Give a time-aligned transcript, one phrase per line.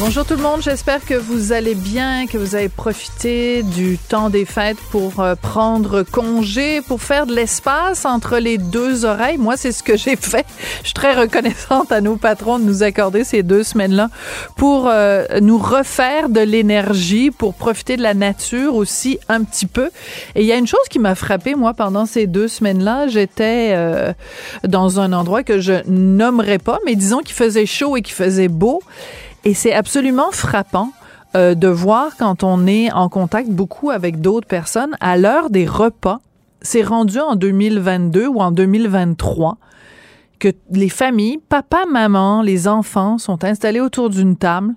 [0.00, 4.30] Bonjour tout le monde, j'espère que vous allez bien, que vous avez profité du temps
[4.30, 9.38] des fêtes pour euh, prendre congé, pour faire de l'espace entre les deux oreilles.
[9.38, 10.46] Moi, c'est ce que j'ai fait.
[10.82, 14.08] Je suis très reconnaissante à nos patrons de nous accorder ces deux semaines-là
[14.56, 19.90] pour euh, nous refaire de l'énergie, pour profiter de la nature aussi un petit peu.
[20.36, 23.08] Et il y a une chose qui m'a frappée, moi, pendant ces deux semaines-là.
[23.08, 24.12] J'étais euh,
[24.62, 28.46] dans un endroit que je nommerai pas, mais disons qu'il faisait chaud et qu'il faisait
[28.46, 28.80] beau.
[29.48, 30.92] Et c'est absolument frappant
[31.34, 35.64] euh, de voir quand on est en contact beaucoup avec d'autres personnes à l'heure des
[35.64, 36.20] repas.
[36.60, 39.56] C'est rendu en 2022 ou en 2023
[40.38, 44.74] que les familles, papa, maman, les enfants sont installés autour d'une table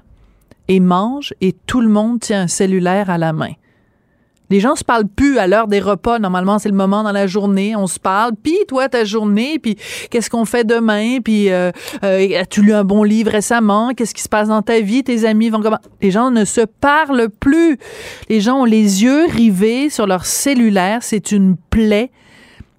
[0.69, 3.51] et mangent et tout le monde tient un cellulaire à la main.
[4.51, 6.19] Les gens se parlent plus à l'heure des repas.
[6.19, 7.73] Normalement, c'est le moment dans la journée.
[7.77, 8.33] On se parle.
[8.43, 9.59] Puis toi, ta journée.
[9.59, 9.77] Puis
[10.09, 11.19] qu'est-ce qu'on fait demain?
[11.23, 11.71] Puis euh,
[12.03, 13.93] euh, as-tu lu un bon livre récemment?
[13.95, 15.05] Qu'est-ce qui se passe dans ta vie?
[15.05, 15.79] Tes amis vont comment?
[16.01, 17.77] Les gens ne se parlent plus.
[18.27, 20.99] Les gens ont les yeux rivés sur leur cellulaire.
[21.01, 22.11] C'est une plaie.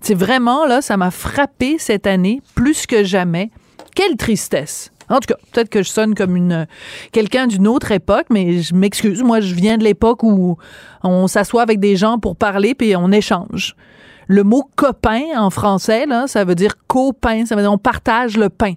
[0.02, 3.50] C'est vraiment là, ça m'a frappé cette année plus que jamais.
[3.94, 4.90] Quelle tristesse.
[5.12, 6.66] En tout cas, peut-être que je sonne comme une
[7.12, 9.22] quelqu'un d'une autre époque, mais je m'excuse.
[9.22, 10.56] Moi, je viens de l'époque où
[11.04, 13.76] on s'assoit avec des gens pour parler puis on échange.
[14.26, 18.36] Le mot copain en français, là, ça veut dire copain, ça veut dire on partage
[18.36, 18.74] le pain.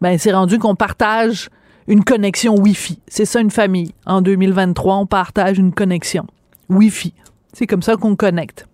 [0.00, 1.48] Ben, c'est rendu qu'on partage
[1.86, 2.98] une connexion Wi-Fi.
[3.06, 3.92] C'est ça une famille.
[4.06, 6.26] En 2023, on partage une connexion
[6.68, 7.12] Wi-Fi.
[7.52, 8.66] C'est comme ça qu'on connecte.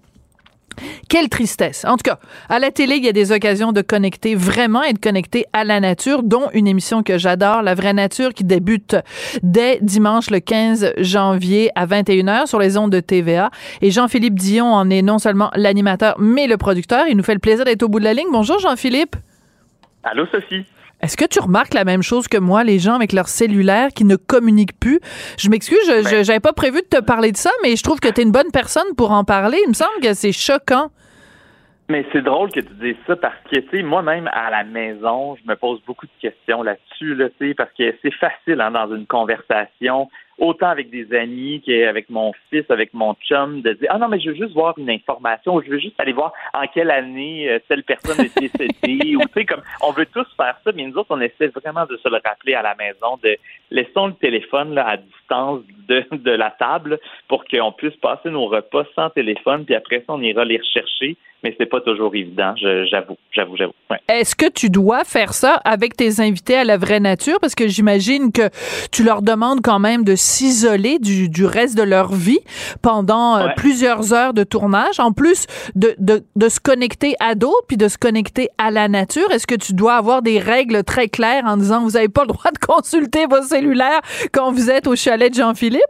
[1.09, 1.85] Quelle tristesse.
[1.85, 4.93] En tout cas, à la télé, il y a des occasions de connecter vraiment et
[4.93, 8.97] de connecter à la nature, dont une émission que j'adore, La vraie nature, qui débute
[9.43, 13.51] dès dimanche le 15 janvier à 21h sur les ondes de TVA.
[13.83, 17.07] Et Jean-Philippe Dion en est non seulement l'animateur, mais le producteur.
[17.09, 18.29] Il nous fait le plaisir d'être au bout de la ligne.
[18.31, 19.17] Bonjour Jean-Philippe.
[20.03, 20.65] Allô Sophie.
[21.07, 24.05] Est-ce que tu remarques la même chose que moi, les gens avec leur cellulaire qui
[24.05, 24.99] ne communiquent plus?
[25.39, 28.01] Je m'excuse, je Ben- j'avais pas prévu de te parler de ça, mais je trouve
[28.01, 29.57] que tu es une bonne personne pour en parler.
[29.67, 30.91] Il me semble que c'est choquant.
[31.89, 35.37] Mais c'est drôle que tu dises ça parce que, tu sais, moi-même, à la maison,
[35.37, 38.73] je me pose beaucoup de questions là-dessus, là, tu sais, parce que c'est facile, hein,
[38.73, 43.89] dans une conversation, autant avec des amis qu'avec mon fils, avec mon chum, de dire,
[43.91, 46.33] ah non, mais je veux juste voir une information, ou je veux juste aller voir
[46.53, 50.27] en quelle année euh, telle personne est décédée, ou tu sais, comme, on veut tous
[50.37, 53.19] faire ça, mais nous autres, on essaie vraiment de se le rappeler à la maison,
[53.23, 53.37] de
[53.71, 56.99] laissons le téléphone, là, à distance de, de la table
[57.29, 61.17] pour qu'on puisse passer nos repas sans téléphone, puis après ça, on ira les rechercher,
[61.43, 63.73] mais c'est pas toujours évident, j'avoue, j'avoue, j'avoue.
[63.91, 63.99] Ouais.
[64.09, 67.39] Est-ce que tu dois faire ça avec tes invités à la vraie nature?
[67.41, 68.49] Parce que j'imagine que
[68.91, 72.41] tu leur demandes quand même de s'isoler du, du reste de leur vie
[72.83, 73.55] pendant euh, Ouais.
[73.57, 77.89] plusieurs heures de tournage, en plus de, de, de se connecter à d'autres puis de
[77.89, 79.31] se connecter à la nature.
[79.31, 82.29] Est-ce que tu dois avoir des règles très claires en disant vous n'avez pas le
[82.29, 84.01] droit de consulter vos cellulaires
[84.33, 85.83] quand vous êtes au chalet de Jean-Philippe?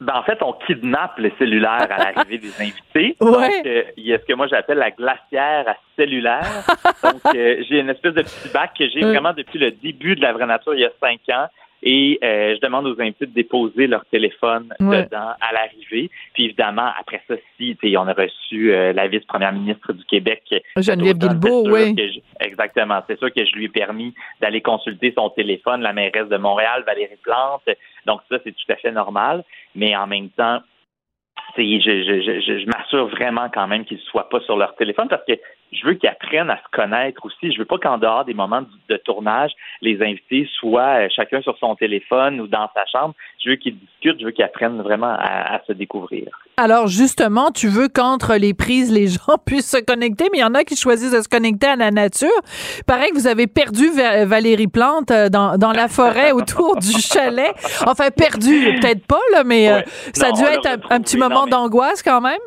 [0.00, 3.16] Ben, en fait, on kidnappe le cellulaire à l'arrivée des invités.
[3.20, 3.30] Ouais.
[3.30, 6.64] Donc, euh, il y a ce que moi j'appelle la glacière à cellulaire.
[7.02, 10.20] Donc, euh, j'ai une espèce de petit bac que j'ai vraiment depuis le début de
[10.20, 11.48] la vraie nature, il y a cinq ans.
[11.86, 15.04] Et euh, je demande aux invités de déposer leur téléphone Ouais.
[15.04, 16.10] dedans à l'arrivée.
[16.32, 20.42] Puis évidemment, après ça, si on a reçu euh, la vice-première ministre du Québec,
[20.78, 21.94] Geneviève Automne, Guilbeault, oui.
[21.96, 23.02] je- exactement.
[23.06, 26.82] C'est sûr que je lui ai permis d'aller consulter son téléphone, la mairesse de Montréal,
[26.86, 27.68] Valérie Plante.
[28.06, 29.44] Donc ça, c'est tout à fait normal.
[29.74, 30.60] Mais en même temps,
[31.56, 35.08] je, je, je, je m'assure vraiment quand même qu'ils ne soient pas sur leur téléphone
[35.08, 35.34] parce que
[35.74, 37.52] je veux qu'ils apprennent à se connaître aussi.
[37.52, 41.56] Je veux pas qu'en dehors des moments de, tournage, les invités soient euh, chacun sur
[41.58, 43.14] son téléphone ou dans sa chambre.
[43.42, 46.28] Je veux qu'ils discutent, je veux qu'ils apprennent vraiment à, à se découvrir.
[46.56, 50.44] Alors justement, tu veux qu'entre les prises, les gens puissent se connecter, mais il y
[50.44, 52.28] en a qui choisissent de se connecter à la nature.
[52.86, 56.92] Pareil que vous avez perdu Va- Valérie Plante euh, dans, dans la forêt autour du
[57.00, 57.52] chalet.
[57.86, 59.80] Enfin, perdu, peut-être pas, là, mais euh,
[60.12, 62.38] ça a dû être un, petit moment d'angoisse quand même.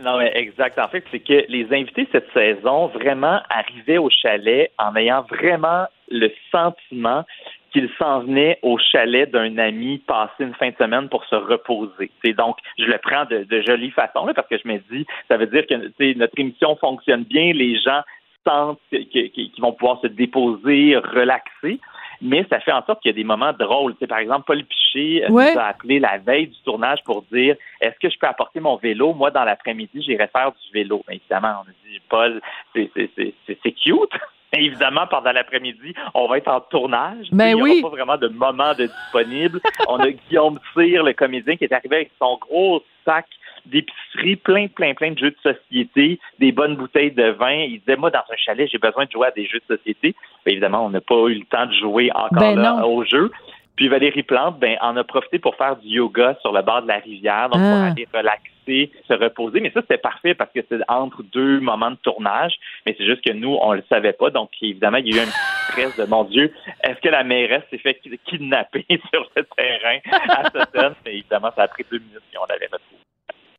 [0.00, 0.78] Non, mais exact.
[0.78, 5.86] En fait, c'est que les invités cette saison vraiment arrivaient au chalet en ayant vraiment
[6.10, 7.24] le sentiment
[7.72, 11.34] qu'ils qu'il s'en venait au chalet d'un ami passer une fin de semaine pour se
[11.34, 12.10] reposer.
[12.36, 15.36] Donc, je le prends de, de jolie façon là, parce que je me dis, ça
[15.36, 18.00] veut dire que notre émission fonctionne bien, les gens
[18.46, 21.78] sentent qu'ils vont pouvoir se déposer, relaxer
[22.20, 23.94] mais ça fait en sorte qu'il y a des moments drôles.
[23.94, 27.98] Par exemple, Paul Piché euh, nous a appelé la veille du tournage pour dire est-ce
[28.00, 29.14] que je peux apporter mon vélo?
[29.14, 31.02] Moi, dans l'après-midi, j'irai faire du vélo.
[31.08, 32.40] Mais évidemment, on a dit Paul,
[32.74, 34.12] c'est cute.
[34.50, 37.26] Évidemment, pendant l'après-midi, on va être en tournage.
[37.32, 39.60] Mais ben il n'y aura pas vraiment de moment de disponible.
[39.88, 43.26] on a Guillaume Cyr, le comédien, qui est arrivé avec son gros sac
[43.68, 47.52] d'épicerie, plein, plein, plein de jeux de société, des bonnes bouteilles de vin.
[47.52, 50.14] Il disait, moi, dans un chalet, j'ai besoin de jouer à des jeux de société.
[50.46, 53.30] évidemment, on n'a pas eu le temps de jouer encore ben là, au jeu.
[53.78, 56.88] Puis Valérie Plante, ben, en a profité pour faire du yoga sur le bord de
[56.88, 57.90] la rivière, donc pour ah.
[57.92, 59.60] aller relaxer, se reposer.
[59.60, 62.54] Mais ça, c'était parfait parce que c'est entre deux moments de tournage.
[62.84, 64.30] Mais c'est juste que nous, on le savait pas.
[64.30, 67.22] Donc, évidemment, il y a eu un petit stress de mon Dieu, est-ce que la
[67.22, 69.98] mairesse s'est fait kidnapper sur le terrain
[70.28, 70.94] à Sutton?
[71.04, 73.07] Mais évidemment, ça a pris deux minutes et on l'avait retrouvé.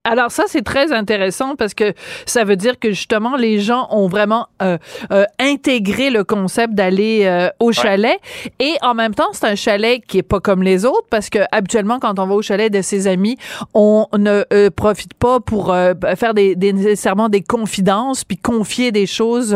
[0.05, 1.93] Alors ça, c'est très intéressant parce que
[2.25, 4.77] ça veut dire que justement, les gens ont vraiment euh,
[5.11, 8.17] euh, intégré le concept d'aller euh, au chalet.
[8.59, 11.39] Et en même temps, c'est un chalet qui est pas comme les autres parce que
[11.51, 13.35] habituellement, quand on va au chalet de ses amis,
[13.73, 15.75] on ne profite pas pour
[16.17, 19.53] faire des, des, nécessairement des confidences puis confier des choses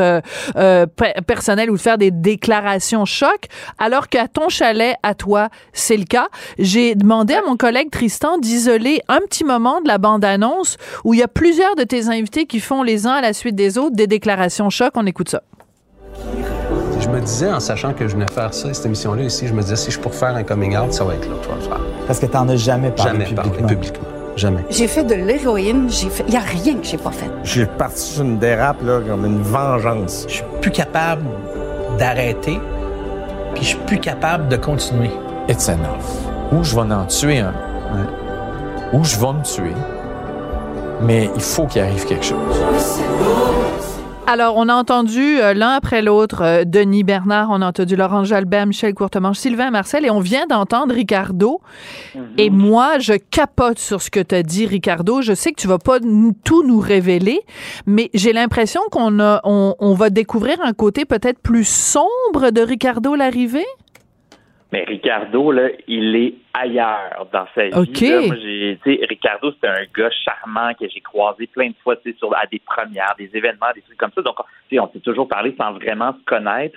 [1.26, 3.48] personnelles ou faire des déclarations choc.
[3.80, 6.28] Alors qu'à ton chalet, à toi, c'est le cas.
[6.60, 11.14] J'ai demandé à mon collègue Tristan d'isoler un petit moment de la bande annonce où
[11.14, 13.78] il y a plusieurs de tes invités qui font les uns à la suite des
[13.78, 14.92] autres des déclarations choc.
[14.96, 15.42] On écoute ça.
[17.00, 19.62] Je me disais, en sachant que je venais faire ça, cette émission-là ici, je me
[19.62, 21.62] disais, si je pour faire un coming out, ça va être là, tu vas le
[21.62, 21.82] faire.
[22.08, 24.08] Parce que tu n'en as jamais parlé jamais Parlé publiquement.
[24.36, 24.66] Jamais.
[24.70, 26.24] J'ai fait de l'héroïne, j'ai fait.
[26.28, 27.30] Il n'y a rien que j'ai pas fait.
[27.44, 30.26] J'ai parti sur une dérape, là, comme une vengeance.
[30.28, 31.24] Je suis plus capable
[32.00, 32.60] d'arrêter,
[33.54, 35.12] puis je suis plus capable de continuer.
[35.50, 36.24] It's enough.
[36.52, 37.54] Ou je vais en tuer un,
[38.92, 39.74] ou je vais me tuer
[41.06, 42.40] mais il faut qu'il arrive quelque chose.
[44.26, 48.24] Alors, on a entendu euh, l'un après l'autre euh, Denis Bernard, on a entendu Laurent
[48.24, 51.60] Jalbert, Michel Courtemanche, Sylvain Marcel, et on vient d'entendre Ricardo.
[52.16, 52.22] Mhm.
[52.38, 55.22] Et moi, je capote sur ce que tu as dit, Ricardo.
[55.22, 56.00] Je sais que tu vas pas
[56.46, 57.42] tout nous révéler,
[57.86, 63.16] mais j'ai l'impression qu'on on, on va découvrir un côté peut-être plus sombre de Ricardo
[63.16, 63.66] l'arrivée.
[64.74, 67.70] Mais Ricardo, là, il est ailleurs dans sa vie.
[67.70, 72.36] Là, moi, j'ai, Ricardo, c'est un gars charmant que j'ai croisé plein de fois sur,
[72.36, 74.24] à des premières, des événements, des trucs comme ça.
[74.24, 76.76] Donc, on s'est toujours parlé sans vraiment se connaître.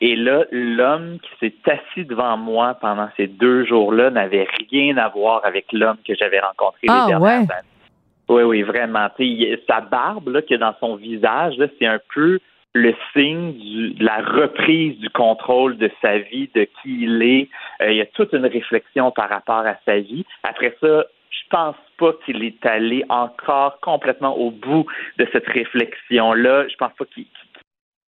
[0.00, 5.08] Et là, l'homme qui s'est assis devant moi pendant ces deux jours-là n'avait rien à
[5.08, 7.70] voir avec l'homme que j'avais rencontré les ah, dernières années.
[8.28, 9.08] Oui, oui, vraiment.
[9.68, 12.40] sa barbe là, qu'il a dans son visage, c'est un peu
[12.76, 13.54] le signe
[13.94, 17.48] de la reprise du contrôle de sa vie, de qui il est.
[17.80, 20.24] Euh, il y a toute une réflexion par rapport à sa vie.
[20.42, 24.86] Après ça, je pense pas qu'il est allé encore complètement au bout
[25.18, 26.66] de cette réflexion-là.
[26.68, 27.26] Je pense pas qu'il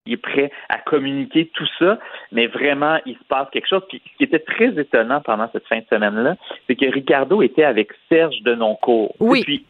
[0.06, 1.98] est prêt à communiquer tout ça,
[2.32, 3.82] mais vraiment, il se passe quelque chose.
[3.88, 6.36] Puis, ce qui était très étonnant pendant cette fin de semaine-là,
[6.66, 9.14] c'est que Ricardo était avec Serge Denoncourt.
[9.20, 9.42] Oui.
[9.44, 9.64] Puis,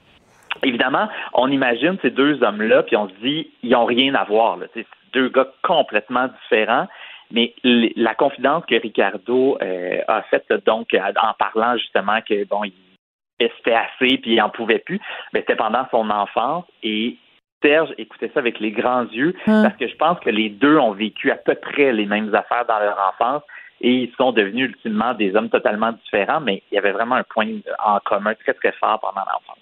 [0.62, 4.59] Évidemment, on imagine ces deux hommes-là, puis on se dit, ils n'ont rien à voir.
[4.75, 6.87] C'est deux gars complètement différents.
[7.31, 12.73] Mais la confidence que Ricardo euh, a faite, donc, en parlant justement que, bon, il
[13.39, 15.00] était assez, puis il n'en pouvait plus,
[15.33, 16.65] mais c'était pendant son enfance.
[16.83, 17.17] Et
[17.62, 19.63] Serge écoutait ça avec les grands yeux, hein.
[19.63, 22.65] parce que je pense que les deux ont vécu à peu près les mêmes affaires
[22.67, 23.43] dans leur enfance
[23.81, 27.25] et ils sont devenus ultimement des hommes totalement différents, mais il y avait vraiment un
[27.25, 27.46] point
[27.84, 29.58] en commun très, très fort pendant l'enfance.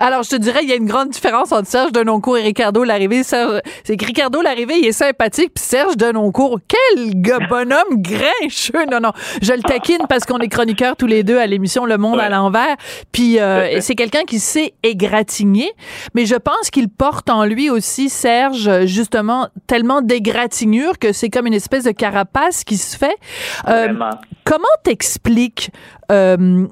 [0.00, 2.84] Alors, je te dirais, il y a une grande différence entre Serge Denoncourt et Ricardo
[2.84, 3.22] Larrivée.
[3.22, 8.86] C'est que Ricardo Larrivée, il est sympathique, puis Serge Denoncourt, quel gars bonhomme grincheux.
[8.90, 11.98] Non, non, je le taquine parce qu'on est chroniqueurs tous les deux à l'émission Le
[11.98, 12.76] Monde à l'envers.
[13.12, 15.70] Puis euh, c'est quelqu'un qui sait égratigner,
[16.14, 21.46] mais je pense qu'il porte en lui aussi, Serge, justement, tellement d'égratignure que c'est comme
[21.46, 23.16] une espèce de carapace qui se fait.
[23.68, 23.92] Euh,
[24.44, 25.70] comment t'expliques
[26.10, 26.66] euh,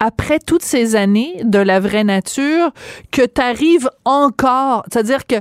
[0.00, 2.72] après toutes ces années de la vraie nature
[3.10, 5.36] que tu arrives encore, c'est-à-dire que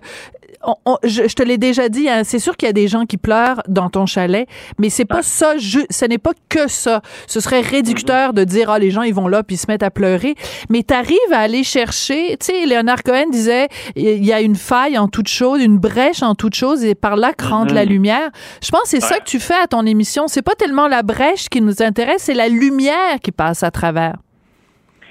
[1.04, 3.62] je, te l'ai déjà dit, hein, c'est sûr qu'il y a des gens qui pleurent
[3.68, 4.48] dans ton chalet,
[4.80, 7.02] mais c'est pas ça, ce n'est pas que ça.
[7.28, 9.84] Ce serait réducteur de dire, ah, les gens, ils vont là puis ils se mettent
[9.84, 10.36] à pleurer.
[10.70, 14.56] Mais tu arrives à aller chercher, tu sais, Léonard Cohen disait, il y a une
[14.56, 17.90] faille en toute chose, une brèche en toute chose, et par là rentre la mm-hmm.
[17.90, 18.30] lumière.
[18.64, 20.28] Je pense que c'est ça que tu fais à ton émission.
[20.28, 24.16] C'est pas tellement la brèche qui nous intéresse, c'est la lumière qui passe à travers.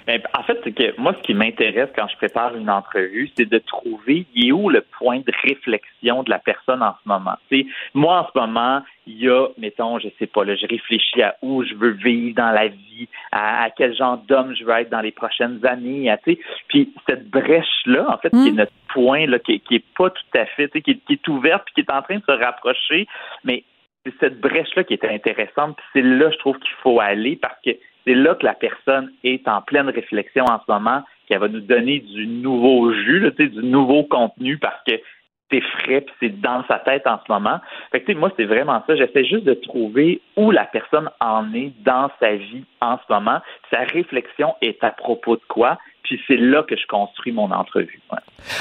[0.07, 3.49] Ben, en fait, c'est que moi, ce qui m'intéresse quand je prépare une entrevue, c'est
[3.49, 7.35] de trouver il est où le point de réflexion de la personne en ce moment?
[7.47, 11.23] T'sais, moi, en ce moment, il y a, mettons, je sais pas, là, je réfléchis
[11.23, 14.91] à où je veux vivre dans la vie, à, quel genre d'homme je veux être
[14.91, 16.19] dans les prochaines années, à,
[16.69, 18.57] puis cette brèche-là, en fait, qui est mm.
[18.57, 21.75] notre point, là, qui, qui est pas tout à fait, qui qui est ouverte, puis
[21.75, 23.07] qui est en train de se rapprocher,
[23.45, 23.65] mais
[24.05, 27.59] c'est cette brèche-là qui est intéressante, puis c'est là, je trouve qu'il faut aller, parce
[27.65, 27.71] que
[28.05, 31.61] c'est là que la personne est en pleine réflexion en ce moment, qu'elle va nous
[31.61, 34.95] donner du nouveau jus, là, du nouveau contenu, parce que
[35.51, 37.61] c'est frais, c'est dans sa tête en ce moment.
[37.91, 38.97] Fait que, moi, c'est vraiment ça.
[38.97, 43.41] J'essaie juste de trouver où la personne en est dans sa vie en ce moment.
[43.71, 48.01] Sa réflexion est à propos de quoi, puis c'est là que je construis mon entrevue.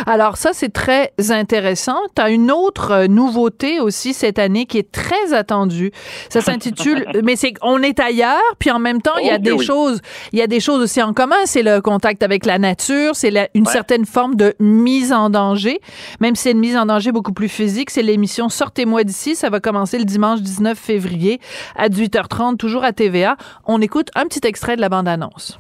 [0.06, 1.98] Alors ça, c'est très intéressant.
[2.16, 5.92] Tu as une autre euh, nouveauté aussi cette année qui est très attendue.
[6.30, 9.40] Ça s'intitule, mais c'est on est ailleurs, puis en même temps, il y a oh,
[9.40, 10.02] des choses,
[10.34, 11.36] il y a des choses aussi en commun.
[11.46, 15.80] C'est le contact avec la nature, c'est une certaine forme de mise en danger,
[16.20, 17.90] même si c'est une mise en danger beaucoup plus physique.
[17.90, 19.36] C'est l'émission Sortez-moi d'ici.
[19.36, 21.40] Ça va commencer le dimanche 19 février
[21.76, 23.36] à 18h30, toujours à TVA.
[23.66, 25.60] On écoute un petit extrait de la bande-annonce.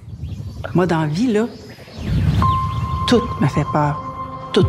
[0.76, 1.48] Moi, dans la vie, là,
[3.12, 4.01] tout me fait peur.
[4.53, 4.65] Tout.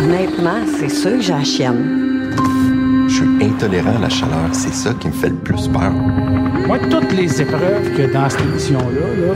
[0.00, 4.48] Honnêtement, c'est ça que j'ai Je suis intolérant à la chaleur.
[4.50, 5.92] C'est ça qui me fait le plus peur.
[5.92, 9.34] Moi, toutes les épreuves que dans cette émission-là,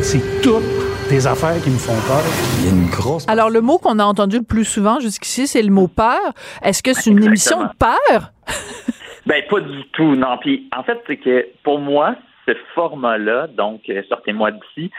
[0.00, 0.62] c'est toutes
[1.10, 2.24] des affaires qui me font peur.
[2.60, 3.26] Il y a une grosse.
[3.28, 6.32] Alors, le mot qu'on a entendu le plus souvent jusqu'ici, c'est le mot peur.
[6.62, 8.32] Est-ce que c'est une émission de peur?
[9.26, 10.38] ben, pas du tout, non.
[10.40, 12.14] Puis, en fait, c'est que pour moi,
[12.50, 14.90] ce format-là, donc euh, sortez-moi d'ici,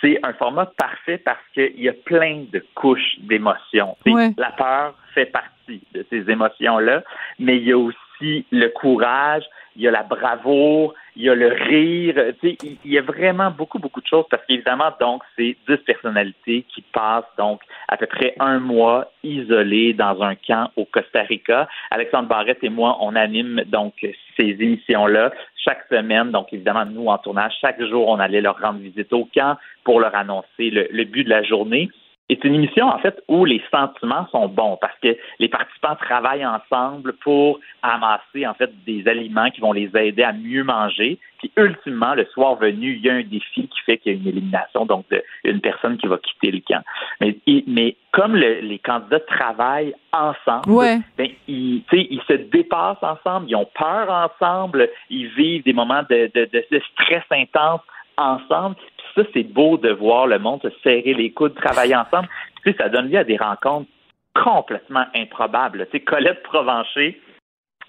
[0.00, 3.96] c'est un format parfait parce qu'il y a plein de couches d'émotions.
[4.36, 7.02] La peur fait partie de ces émotions-là,
[7.38, 9.44] mais il y a aussi le courage,
[9.76, 12.14] il y a la bravoure, il y a le rire.
[12.40, 15.76] Tu sais, il y a vraiment beaucoup, beaucoup de choses parce qu'évidemment, donc, c'est dix
[15.78, 21.22] personnalités qui passent donc à peu près un mois isolées dans un camp au Costa
[21.22, 21.68] Rica.
[21.90, 23.94] Alexandre Barrette et moi, on anime donc
[24.36, 26.30] ces émissions-là chaque semaine.
[26.32, 30.00] Donc, évidemment, nous, en tournage, chaque jour, on allait leur rendre visite au camp pour
[30.00, 31.88] leur annoncer le but de la journée
[32.30, 36.44] c'est une émission, en fait, où les sentiments sont bons parce que les participants travaillent
[36.44, 41.18] ensemble pour amasser, en fait, des aliments qui vont les aider à mieux manger.
[41.38, 44.18] Puis, ultimement, le soir venu, il y a un défi qui fait qu'il y a
[44.18, 45.06] une élimination, donc
[45.44, 46.82] une personne qui va quitter le camp.
[47.20, 53.68] Mais, mais comme les candidats travaillent ensemble, ben, ils, ils se dépassent ensemble, ils ont
[53.74, 57.80] peur ensemble, ils vivent des moments de, de, de stress intense
[58.18, 58.76] ensemble
[59.14, 62.28] ça, c'est beau de voir le monde se serrer les coudes, travailler ensemble.
[62.62, 63.88] Puis, ça donne lieu à des rencontres
[64.34, 65.86] complètement improbables.
[65.86, 67.20] Tu sais, Colette Provencher,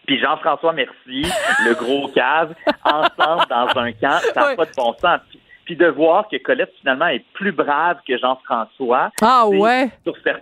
[0.06, 1.24] puis Jean-François Mercier,
[1.66, 5.20] le gros cave, ensemble dans un camp, ça n'a pas de bon sens.
[5.66, 9.12] Puis, de voir que Colette, finalement, est plus brave que Jean-François.
[9.22, 9.92] Ah ouais?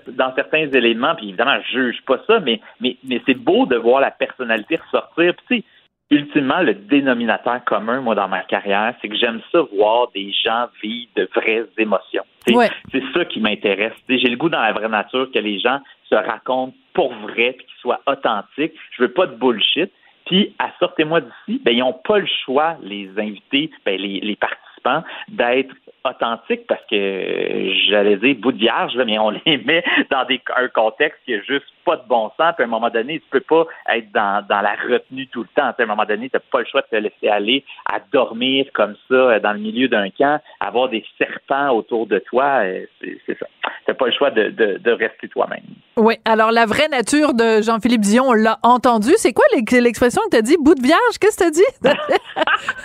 [0.08, 3.76] dans certains éléments, puis évidemment, je juge pas ça, mais, mais, mais c'est beau de
[3.76, 5.34] voir la personnalité ressortir.
[5.48, 5.66] Puis,
[6.10, 10.68] ultimement, le dénominateur commun, moi, dans ma carrière, c'est que j'aime ça voir des gens
[10.82, 12.24] vivre de vraies émotions.
[12.48, 13.94] C'est ça qui m'intéresse.
[14.08, 17.66] J'ai le goût dans la vraie nature que les gens se racontent pour vrai puis
[17.66, 18.74] qu'ils soient authentiques.
[18.92, 19.92] Je veux pas de bullshit.
[20.26, 24.36] Puis, à sortez-moi d'ici, ben, ils n'ont pas le choix, les invités, ben, les, les
[24.36, 24.67] participants,
[25.30, 25.74] d'être
[26.08, 30.68] authentique parce que j'allais dire bout de vierge, mais on les met dans des, un
[30.70, 32.54] contexte qui est juste pas de bon sens.
[32.56, 35.50] Puis à un moment donné, tu peux pas être dans, dans la retenue tout le
[35.56, 35.68] temps.
[35.68, 38.66] à un moment donné, tu n'as pas le choix de te laisser aller à dormir
[38.74, 42.62] comme ça euh, dans le milieu d'un camp, avoir des serpents autour de toi.
[42.64, 43.46] Euh, c'est ça.
[43.86, 45.64] Tu n'as pas le choix de, de, de rester toi-même.
[45.98, 46.16] Oui.
[46.26, 49.12] Alors, la vraie nature de Jean-Philippe Dion, on l'a entendu.
[49.16, 50.56] C'est quoi l'expression que tu as dit?
[50.60, 51.18] Bout de vierge?
[51.20, 51.96] Qu'est-ce que tu as dit?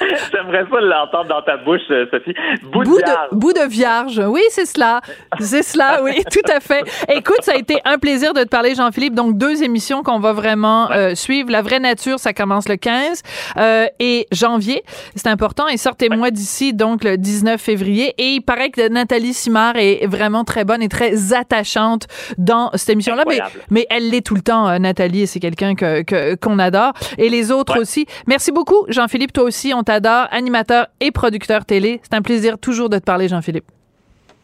[0.33, 2.35] J'aimerais pas l'entendre dans ta bouche, Sophie.
[2.73, 4.21] Bout, de bout de vierge.
[4.27, 5.01] Oui, c'est cela.
[5.41, 6.83] C'est cela, oui, tout à fait.
[7.09, 9.15] Écoute, ça a été un plaisir de te parler, Jean-Philippe.
[9.15, 11.51] Donc, deux émissions qu'on va vraiment euh, suivre.
[11.51, 13.23] La vraie nature, ça commence le 15
[13.57, 14.83] euh, et janvier.
[15.15, 15.69] C'est important.
[15.69, 18.15] Et sortez-moi d'ici, donc, le 19 février.
[18.19, 22.07] Et il paraît que Nathalie Simard est vraiment très bonne et très attachante
[22.39, 23.25] dans cette émission-là.
[23.29, 23.39] Mais,
[23.71, 26.93] mais, elle l'est tout le temps, euh, Nathalie, et c'est quelqu'un que, qu'on adore.
[27.19, 28.07] Et les autres aussi.
[28.27, 29.33] Merci beaucoup, Jean-Philippe.
[29.33, 30.27] Toi aussi, on t'adore.
[30.31, 32.00] Animateur et producteur télé.
[32.02, 33.64] C'est un plaisir toujours de te parler, Jean-Philippe.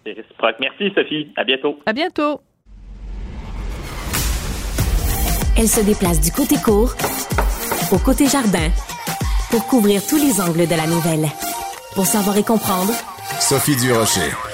[0.03, 0.57] C'est réciproque.
[0.61, 1.31] Merci, Sophie.
[1.37, 1.79] À bientôt.
[1.85, 2.41] À bientôt.
[5.59, 6.95] Elle se déplace du côté court
[7.93, 8.71] au côté jardin
[9.51, 11.27] pour couvrir tous les angles de la nouvelle.
[11.95, 12.93] Pour savoir et comprendre,
[13.41, 14.48] Sophie Durocher.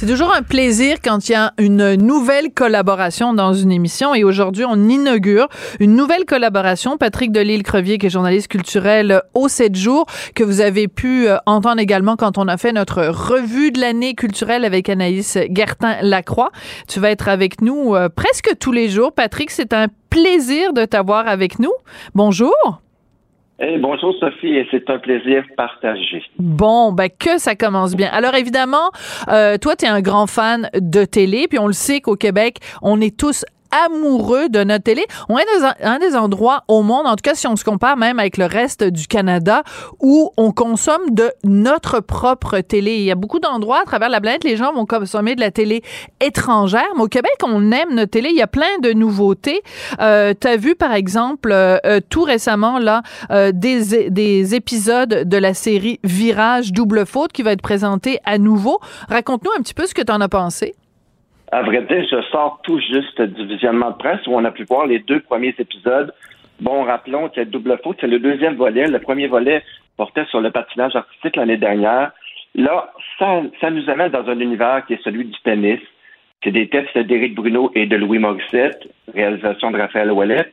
[0.00, 4.22] C'est toujours un plaisir quand il y a une nouvelle collaboration dans une émission et
[4.22, 5.48] aujourd'hui on inaugure
[5.80, 6.96] une nouvelle collaboration.
[6.96, 11.80] Patrick Delisle-Crevier qui est journaliste culturel au 7 jours que vous avez pu euh, entendre
[11.80, 16.52] également quand on a fait notre revue de l'année culturelle avec Anaïs Gertin-Lacroix.
[16.86, 19.10] Tu vas être avec nous euh, presque tous les jours.
[19.12, 21.72] Patrick, c'est un plaisir de t'avoir avec nous.
[22.14, 22.54] Bonjour
[23.80, 26.22] bonjour Sophie, et c'est un plaisir partagé.
[26.38, 28.08] Bon, ben que ça commence bien.
[28.12, 28.90] Alors évidemment,
[29.28, 32.58] euh, toi, tu es un grand fan de télé, puis on le sait qu'au Québec,
[32.82, 35.06] on est tous amoureux de notre télé.
[35.28, 37.96] On est dans un, des endroits au monde, en tout cas si on se compare
[37.96, 39.62] même avec le reste du Canada,
[40.00, 42.96] où on consomme de notre propre télé.
[42.96, 45.50] Il y a beaucoup d'endroits à travers la planète, les gens vont consommer de la
[45.50, 45.82] télé
[46.20, 48.30] étrangère, mais au Québec, on aime notre télé.
[48.30, 49.62] Il y a plein de nouveautés.
[50.00, 55.24] Euh, tu as vu, par exemple, euh, euh, tout récemment, là, euh, des, des épisodes
[55.24, 58.78] de la série Virage Double Faute qui va être présenté à nouveau.
[59.08, 60.74] Raconte-nous un petit peu ce que tu en as pensé.
[61.50, 64.64] À vrai dire, je sors tout juste du visionnement de presse où on a pu
[64.64, 66.12] voir les deux premiers épisodes.
[66.60, 68.86] Bon, rappelons a double faute, c'est le deuxième volet.
[68.86, 69.62] Le premier volet
[69.96, 72.12] portait sur le patinage artistique l'année dernière.
[72.54, 75.80] Là, ça, ça nous amène dans un univers qui est celui du tennis.
[76.42, 80.52] C'est des textes d'Éric Bruno et de Louis Morissette, réalisation de Raphaël Ouellette.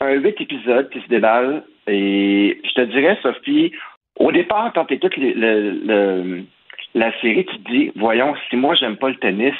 [0.00, 1.62] Un huit épisodes qui se déballent.
[1.86, 3.72] Et je te dirais, Sophie,
[4.18, 6.42] au départ, quand tu écoutes le,
[6.94, 9.54] la série, tu te dis, voyons, si moi j'aime pas le tennis,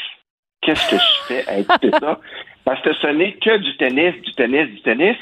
[0.63, 2.19] qu'est-ce que je fais à écouter ça?
[2.65, 5.17] Parce que ce n'est que du tennis, du tennis, du tennis.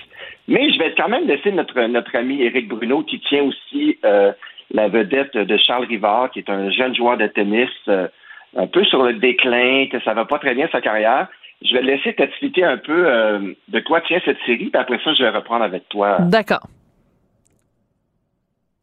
[0.49, 4.33] Mais je vais quand même laisser notre, notre ami Éric Bruno, qui tient aussi euh,
[4.73, 8.09] la vedette de Charles Rivard, qui est un jeune joueur de tennis, euh,
[8.57, 11.29] un peu sur le déclin, que ça va pas très bien sa carrière.
[11.63, 15.13] Je vais laisser t'expliquer un peu euh, de quoi tient cette série, puis après ça,
[15.15, 16.19] je vais reprendre avec toi.
[16.21, 16.67] D'accord.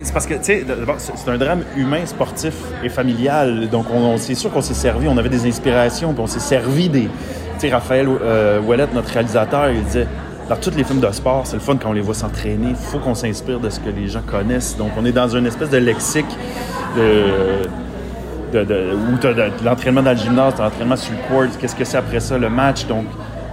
[0.06, 0.66] C'est parce que, tu sais,
[1.00, 3.68] c'est un drame humain, sportif et familial.
[3.70, 6.90] Donc, on, c'est sûr qu'on s'est servi, on avait des inspirations, puis on s'est servi
[6.90, 7.02] des.
[7.02, 7.10] Tu
[7.58, 8.62] sais, Raphaël euh,
[8.94, 10.08] notre réalisateur, il disait
[10.48, 12.68] dans tous les films de sport, c'est le fun quand on les voit s'entraîner.
[12.70, 14.78] Il faut qu'on s'inspire de ce que les gens connaissent.
[14.78, 16.38] Donc, on est dans une espèce de lexique
[16.96, 17.68] de.
[18.54, 19.34] de, de où tu as
[19.64, 22.86] l'entraînement dans le gymnase, l'entraînement sur le court, qu'est-ce que c'est après ça, le match.
[22.86, 23.06] Donc,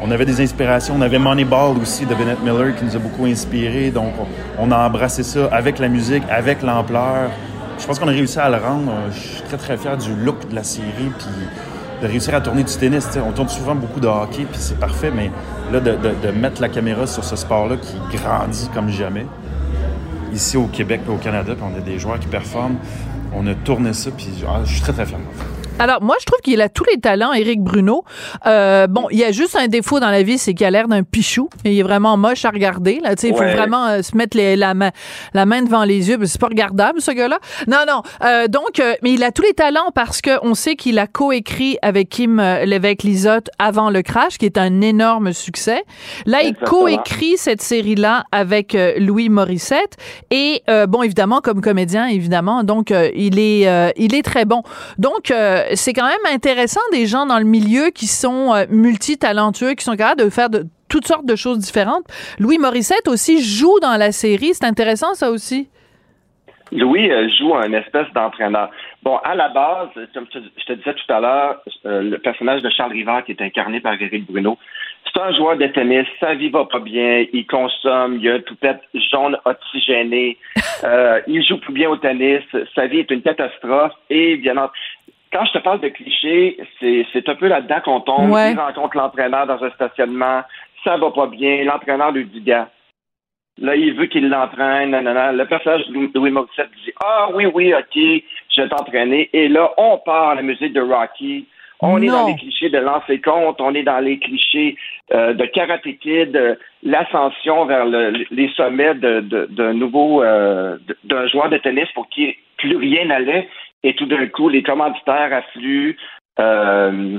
[0.02, 0.94] on avait des inspirations.
[0.98, 3.90] On avait Moneyball aussi de Bennett Miller qui nous a beaucoup inspiré.
[3.90, 4.12] Donc,
[4.58, 7.30] on a embrassé ça avec la musique, avec l'ampleur.
[7.78, 8.92] Je pense qu'on a réussi à le rendre.
[9.12, 11.10] Je suis très, très fier du look de la série.
[11.18, 11.28] Puis
[12.02, 13.08] de réussir à tourner du tennis.
[13.24, 15.30] On tourne souvent beaucoup de hockey, puis c'est parfait, mais
[15.72, 19.26] là, de, mettre la caméra sur ce sport-là qui grandit comme jamais,
[20.32, 22.76] ici au Québec et au Canada, puis on a des joueurs qui performent,
[23.32, 25.18] on a tourné ça, puis ah, je suis très, très fier.
[25.78, 28.04] Alors, moi, je trouve qu'il a tous les talents, Éric Bruno.
[28.46, 30.86] Euh, bon, il y a juste un défaut dans la vie, c'est qu'il a l'air
[30.86, 31.48] d'un pichou.
[31.64, 33.00] Il est vraiment moche à regarder.
[33.00, 34.90] Là, il faut vraiment euh, se mettre la, main,
[35.34, 36.18] la main devant les yeux.
[36.24, 37.38] C'est pas regardable, ce gars-là.
[37.66, 38.02] Non, non.
[38.22, 41.78] Euh, donc, euh, mais il a tous les talents parce qu'on sait qu'il a coécrit
[41.82, 45.82] avec Kim Lévesque-Lisotte avant le crash, qui est un énorme succès.
[46.26, 49.96] Là, il coécrit cette série-là avec Louis Morissette.
[50.30, 52.62] Et, bon, évidemment, comme comédien, évidemment.
[52.62, 54.62] Donc, il est, il est très bon.
[54.98, 55.32] Donc,
[55.74, 59.96] c'est quand même intéressant des gens dans le milieu qui sont euh, multitalentueux, qui sont
[59.96, 62.04] capables de faire de toutes sortes de choses différentes.
[62.38, 64.52] Louis Morissette aussi joue dans la série.
[64.52, 65.68] C'est intéressant, ça aussi.
[66.70, 68.70] Louis euh, joue un espèce d'entraîneur.
[69.02, 72.70] Bon, à la base, comme je te disais tout à l'heure, euh, le personnage de
[72.70, 74.58] Charles Rivard qui est incarné par Éric Bruno,
[75.12, 78.40] c'est un joueur de tennis, sa vie va pas bien, il consomme, il a un
[78.40, 80.38] toupette jaune oxygéné,
[81.26, 82.42] il joue plus bien au tennis,
[82.74, 84.56] sa vie est une catastrophe et bien
[85.32, 88.30] quand je te parle de clichés, c'est un peu là-dedans qu'on tombe.
[88.30, 90.42] Il rencontre l'entraîneur dans un stationnement,
[90.84, 92.68] ça va pas bien, l'entraîneur lui dit gars.
[93.58, 97.94] Là, il veut qu'il l'entraîne, Le personnage de Louis Morissette dit Ah oui, oui, ok,
[97.94, 99.28] je vais t'entraîner.
[99.32, 101.46] Et là, on part la musique de Rocky.
[101.84, 104.76] On est dans les clichés de lancer compte, on est dans les clichés
[105.12, 111.88] euh, de Karate Kid, l'ascension vers les sommets d'un nouveau euh, d'un joueur de tennis
[111.92, 113.48] pour qui plus rien n'allait
[113.82, 115.96] et tout d'un coup, les commanditaires affluent,
[116.38, 117.18] euh,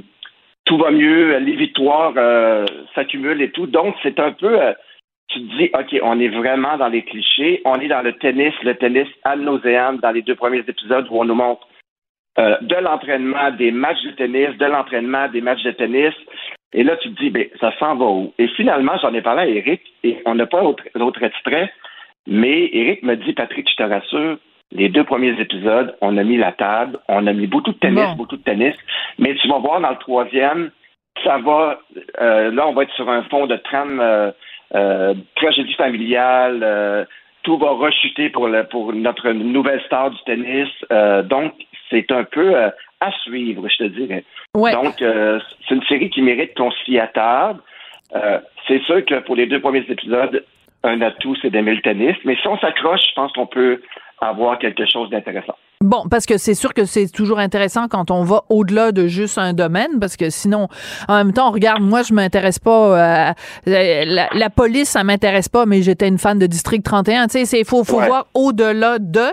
[0.66, 3.68] tout va mieux, les victoires euh, s'accumulent et tout.
[3.68, 4.74] Donc, c'est un peu, euh,
[5.28, 8.54] tu te dis, OK, on est vraiment dans les clichés, on est dans le tennis,
[8.64, 11.68] le tennis nauseam dans les deux premiers épisodes où on nous montre
[12.36, 16.16] de l'entraînement, des matchs de tennis, de l'entraînement, des matchs de tennis.
[16.74, 18.34] Et là, tu te dis, ben, ça s'en va où?
[18.40, 20.64] Et finalement, j'en ai parlé à Eric, et on n'a pas
[20.96, 21.72] d'autres extrait,
[22.26, 24.38] mais Eric me dit, Patrick, je te rassure,
[24.74, 28.16] les deux premiers épisodes, on a mis la table, on a mis beaucoup de tennis,
[28.18, 28.76] beaucoup de tennis,
[29.20, 30.72] mais tu vas voir dans le troisième,
[31.24, 31.80] ça va,
[32.22, 34.32] euh, là, on va être sur un fond de trame euh,
[34.76, 37.08] euh, tragédie familiale,
[37.44, 40.70] tout va rechuter pour, le, pour notre nouvelle star du tennis.
[41.30, 41.54] donc,
[41.90, 42.56] c'est un peu
[43.04, 44.24] à suivre, je te dirais.
[44.56, 44.72] Ouais.
[44.72, 47.60] Donc, euh, c'est une série qui mérite qu'on s'y attarde.
[48.16, 50.44] Euh, c'est sûr que pour les deux premiers épisodes,
[50.84, 52.16] un atout, c'est d'aimer le tennis.
[52.24, 53.82] Mais si on s'accroche, je pense qu'on peut
[54.30, 55.58] avoir quelque chose d'intéressant.
[55.84, 59.38] Bon, parce que c'est sûr que c'est toujours intéressant quand on va au-delà de juste
[59.38, 60.70] un domaine, parce que sinon,
[61.10, 63.34] en même temps, regarde, moi, je m'intéresse pas à
[63.66, 67.28] la, la, police, ça m'intéresse pas, mais j'étais une fan de District 31.
[67.28, 68.08] Tu sais, c'est faut, faut Ouais.
[68.08, 69.26] voir au-delà de.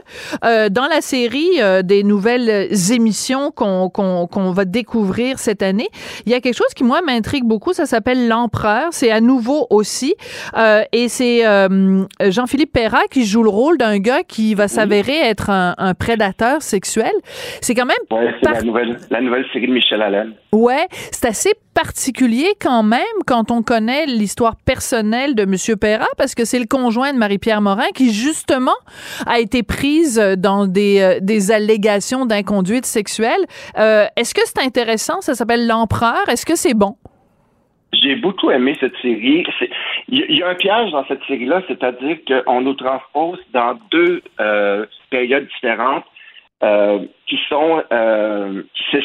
[0.45, 5.89] Euh, dans la série euh, des nouvelles émissions qu'on qu'on qu'on va découvrir cette année,
[6.27, 7.73] il y a quelque chose qui moi m'intrigue beaucoup.
[7.73, 8.89] Ça s'appelle l'empereur.
[8.91, 10.15] C'est à nouveau aussi,
[10.57, 15.17] euh, et c'est euh, Jean-Philippe Perrat qui joue le rôle d'un gars qui va s'avérer
[15.21, 17.12] être un, un prédateur sexuel.
[17.61, 20.33] C'est quand même Ouais, c'est la nouvelle, la nouvelle série de Michel Allen.
[20.53, 26.35] Ouais, c'est assez particulier quand même quand on connaît l'histoire personnelle de Monsieur Perrat parce
[26.35, 28.74] que c'est le conjoint de Marie-Pierre Morin qui justement
[29.26, 33.40] a été prise dans des, euh, des allégations d'inconduite sexuelle.
[33.79, 35.20] Euh, Est-ce que c'est intéressant?
[35.20, 36.29] Ça s'appelle L'Empereur.
[36.29, 36.96] Est-ce que c'est bon?
[37.92, 39.44] J'ai beaucoup aimé cette série.
[39.59, 39.70] C'est-
[40.09, 43.79] Il y, il y a un piège dans cette série-là, c'est-à-dire qu'on nous transpose dans
[43.90, 46.05] deux euh, périodes différentes
[46.62, 48.96] euh, qui sont euh, qui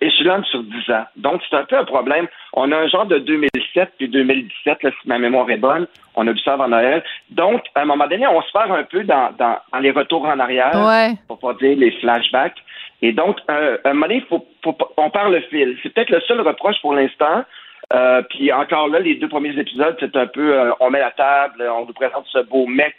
[0.00, 1.04] échelonnent sur 10 ans.
[1.16, 2.26] Donc, c'est un peu un problème.
[2.52, 5.86] On a un genre de 2007 puis 2017, là, si ma mémoire est bonne.
[6.14, 7.02] On a vu ça avant Noël.
[7.30, 10.24] Donc, à un moment donné, on se perd un peu dans, dans, dans les retours
[10.24, 11.14] en arrière, Ouais.
[11.28, 12.58] pour pas dire les flashbacks.
[13.02, 15.76] Et donc, euh, à un moment donné, faut, faut on perd le fil.
[15.82, 17.44] C'est peut-être le seul reproche pour l'instant.
[17.92, 21.10] Euh, puis encore là, les deux premiers épisodes, c'est un peu, euh, on met la
[21.10, 22.94] table, on nous présente ce beau mec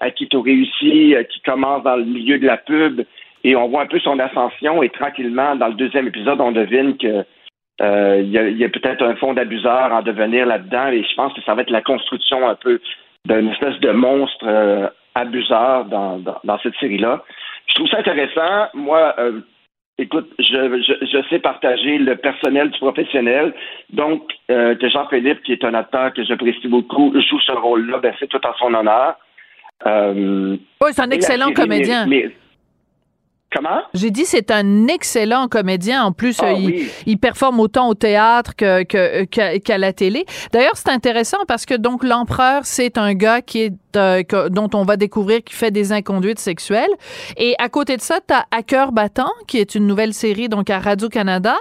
[0.00, 3.02] à qui tout réussi, euh, qui commence dans le milieu de la pub,
[3.44, 4.82] et on voit un peu son ascension.
[4.82, 7.24] Et tranquillement, dans le deuxième épisode, on devine que
[7.80, 10.88] euh, il y a, y a peut-être un fond d'abuseur en devenir là-dedans.
[10.88, 12.80] Et je pense que ça va être la construction un peu
[13.26, 17.24] d'une espèce de monstre euh, abuseur dans, dans, dans cette série-là.
[17.66, 18.68] Je trouve ça intéressant.
[18.74, 19.40] Moi, euh,
[19.98, 23.54] écoute, je, je, je sais partager le personnel du professionnel.
[23.90, 28.14] Donc, euh, que Jean-Philippe, qui est un acteur que j'apprécie beaucoup, joue ce rôle-là, ben,
[28.18, 29.16] c'est tout en son honneur.
[29.86, 32.06] Euh, Oui, c'est un excellent série comédien.
[33.54, 33.80] Comment?
[33.94, 36.04] J'ai dit c'est un excellent comédien.
[36.04, 36.90] En plus, Ah euh, il, oui.
[37.06, 40.24] il performe autant au théâtre que, que- qu'à, qu'à la télé.
[40.52, 44.70] D'ailleurs, c'est intéressant parce que donc l'empereur, c'est un gars qui est euh, que- dont
[44.72, 46.88] on va découvrir qu'il fait des inconduites sexuelles.
[47.36, 50.70] Et à côté de ça, t'as À cœur battant, qui est une nouvelle série donc
[50.70, 51.56] à Radio Canada,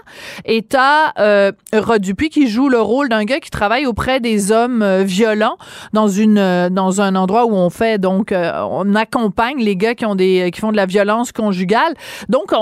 [0.45, 4.51] et t'as euh, Rod Dupuis qui joue le rôle d'un gars qui travaille auprès des
[4.53, 5.57] hommes euh, violents
[5.91, 9.93] dans une euh, dans un endroit où on fait donc euh, on accompagne les gars
[9.95, 11.80] qui ont des qui font de la violence conjugale.
[12.29, 12.57] Donc on,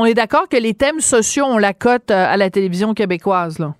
[0.00, 3.58] on est d'accord que les thèmes sociaux on la cote euh, à la télévision québécoise
[3.58, 3.74] là.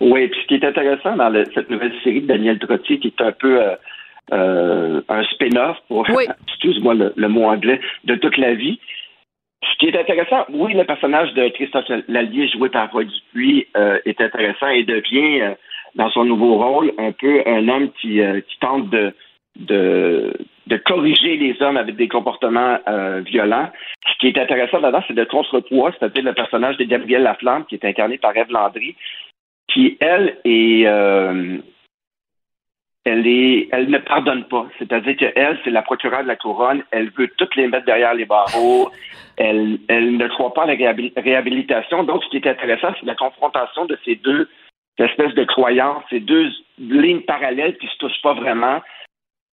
[0.00, 3.08] Oui, puis ce qui est intéressant dans le- cette nouvelle série de Daniel Trottier, qui
[3.08, 3.74] est un peu euh,
[4.32, 6.04] euh, un spin-off, pour,
[6.48, 8.80] excuse-moi le, le mot anglais, de toute la vie.
[9.62, 13.98] Ce qui est intéressant, oui, le personnage de Christophe Lallier, joué par Roy Dupuis, euh,
[14.04, 15.54] est intéressant et devient, euh,
[15.94, 19.14] dans son nouveau rôle, un peu un homme qui, euh, qui tente de,
[19.56, 20.32] de,
[20.66, 23.70] de corriger les hommes avec des comportements euh, violents.
[24.12, 27.74] Ce qui est intéressant là-dedans, c'est de contrepoids, c'est-à-dire le personnage de Gabrielle Laflamme, qui
[27.74, 28.96] est incarné par Ève Landry,
[29.68, 30.86] qui, elle, est...
[30.86, 31.58] euh,
[33.04, 34.66] elle est, elle ne pardonne pas.
[34.78, 36.82] C'est-à-dire qu'elle, c'est la procureure de la couronne.
[36.90, 38.90] Elle veut toutes les mettre derrière les barreaux.
[39.36, 42.04] Elle, elle ne croit pas à la réhabil- réhabilitation.
[42.04, 44.48] Donc, ce qui est intéressant, c'est la confrontation de ces deux
[44.96, 48.80] espèces de croyances, ces deux lignes parallèles qui se touchent pas vraiment.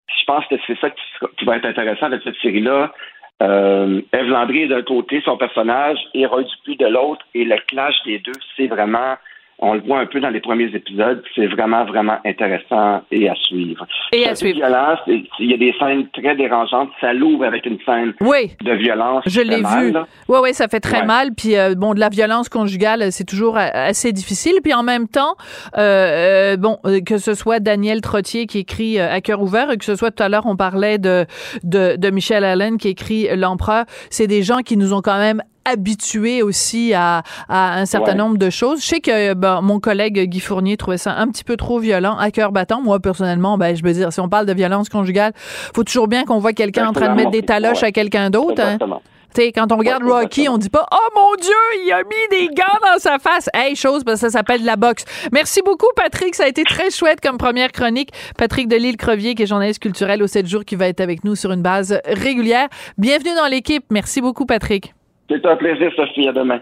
[0.08, 2.94] Je pense que c'est ça qui, va être intéressant avec cette série-là.
[3.42, 7.96] Euh, Ève Landry d'un côté, son personnage, et Roy Dupuis de l'autre, et le clash
[8.06, 9.16] des deux, c'est vraiment,
[9.62, 13.36] on le voit un peu dans les premiers épisodes, c'est vraiment, vraiment intéressant et à
[13.36, 13.86] suivre.
[14.12, 17.66] Et à peu violent, c'est- il y a des scènes très dérangeantes, ça l'ouvre avec
[17.66, 18.52] une scène Oui.
[18.64, 19.24] de violence.
[19.28, 19.94] Je l'ai vu.
[20.28, 21.06] Oui, oui, ça fait très Ouais.
[21.06, 21.30] mal.
[21.36, 24.56] Puis, euh, bon, de la violence conjugale, c'est toujours assez difficile.
[24.64, 25.36] Puis, en même temps,
[25.78, 29.70] euh, euh, bon, euh, que ce soit Daniel Trottier qui écrit euh, À cœur ouvert,
[29.72, 31.26] et que ce soit tout à l'heure, on parlait de,
[31.64, 35.42] de, de Michel Allen qui écrit L'Empereur, c'est des gens qui nous ont quand même
[35.66, 38.18] habitués aussi à, à un certain Ouais.
[38.18, 38.82] nombre de choses.
[38.82, 42.18] Je sais que ben, mon collègue Guy Fournier trouvait ça un petit peu trop violent,
[42.18, 42.82] à cœur battant.
[42.82, 45.34] Moi, personnellement, ben, je veux dire, si on parle de violence conjugale,
[45.76, 47.90] faut toujours bien qu'on voit quelqu'un en train de mettre des taloches Ouais.
[47.90, 48.62] à quelqu'un d'autre.
[48.62, 48.74] hein.
[48.74, 49.02] Exactement.
[49.34, 51.54] Tu sais, quand on regarde Rocky, on dit pas Oh mon Dieu,
[51.86, 53.50] il a mis des gants dans sa face.
[53.54, 55.06] Hey, chose, parce que ça s'appelle de la boxe.
[55.32, 56.36] Merci beaucoup, Patrick.
[56.36, 58.10] Ça a été très chouette comme première chronique.
[58.38, 61.54] Patrick Delisle-Crevier, qui est journaliste culturel au 7 jours, qui va être avec nous sur
[61.54, 62.68] une base régulière.
[62.98, 63.86] Bienvenue dans l'équipe.
[63.90, 64.94] Merci beaucoup, Patrick.
[65.32, 66.28] C'est un plaisir, Sophie.
[66.28, 66.60] À demain.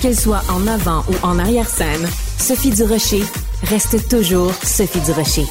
[0.00, 2.06] Qu'elle soit en avant ou en arrière-scène,
[2.38, 3.22] Sophie Durocher
[3.64, 5.44] reste toujours Sophie Durocher.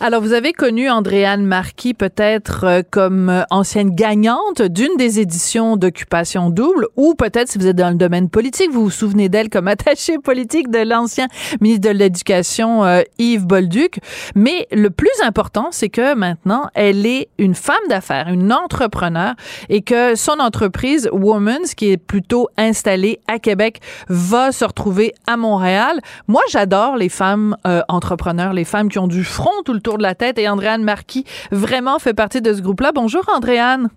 [0.00, 5.76] Alors, vous avez connu Andréane Marquis peut-être euh, comme euh, ancienne gagnante d'une des éditions
[5.76, 9.48] d'Occupation Double, ou peut-être si vous êtes dans le domaine politique, vous vous souvenez d'elle
[9.48, 11.26] comme attachée politique de l'ancien
[11.60, 14.00] ministre de l'Éducation euh, Yves Bolduc.
[14.34, 19.34] Mais le plus important, c'est que maintenant, elle est une femme d'affaires, une entrepreneur,
[19.68, 25.36] et que son entreprise Women's, qui est plutôt installée à Québec, va se retrouver à
[25.36, 26.00] Montréal.
[26.28, 27.56] Moi, j'adore les femmes
[27.88, 30.36] entrepreneurs, les femmes qui ont du front tout le tour de la tête.
[30.38, 32.90] Et Andréane Marquis vraiment fait partie de ce groupe-là.
[32.92, 33.88] Bonjour, Andréane.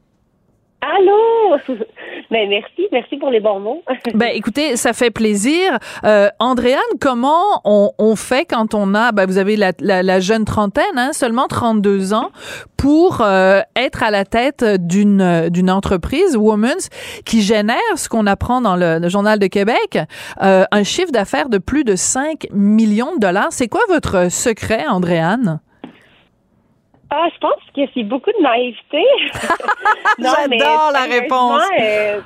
[0.83, 1.57] Allô!
[2.31, 3.83] Ben merci, merci pour les bons mots.
[4.15, 5.77] ben écoutez, ça fait plaisir.
[6.03, 11.11] Euh, Andréane, comment on, fait quand on a, ben, vous avez la, jeune trentaine, hein,
[11.13, 12.31] seulement 32 ans,
[12.75, 16.89] pour euh, être à la tête d'une d'une entreprise, Women's,
[17.23, 19.99] qui génère ce qu'on apprend dans le, Journal de Québec,
[20.41, 23.51] euh, un chiffre d'affaires de plus de 5 millions de dollars.
[23.51, 25.59] C'est quoi votre secret, Andréane?
[27.15, 29.05] Ah, je pense que c'est beaucoup de naïveté.
[30.17, 31.61] J'adore la réponse.
[31.79, 32.21] Euh,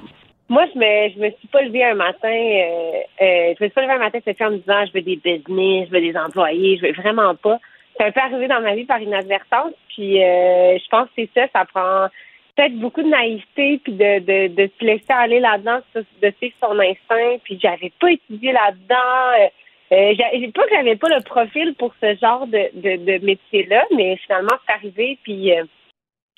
[0.47, 3.69] moi, je me, je me suis pas levée un matin, euh, euh, je me suis
[3.71, 6.15] pas levée un matin cette en me disant je veux des business, je veux des
[6.15, 7.59] employés, je veux vraiment pas.
[7.97, 11.47] C'est un peu arrivé dans ma vie par inadvertance, puis je pense que c'est ça,
[11.53, 12.07] ça prend
[12.55, 16.79] peut-être beaucoup de naïveté, puis de, de, de se laisser aller là-dedans, de suivre son
[16.79, 19.49] instinct, puis j'avais pas étudié là-dedans.
[19.91, 20.13] Euh,
[20.53, 24.55] pas que j'avais pas le profil pour ce genre de, de, de métier-là, mais finalement,
[24.65, 25.63] c'est arrivé, puis euh,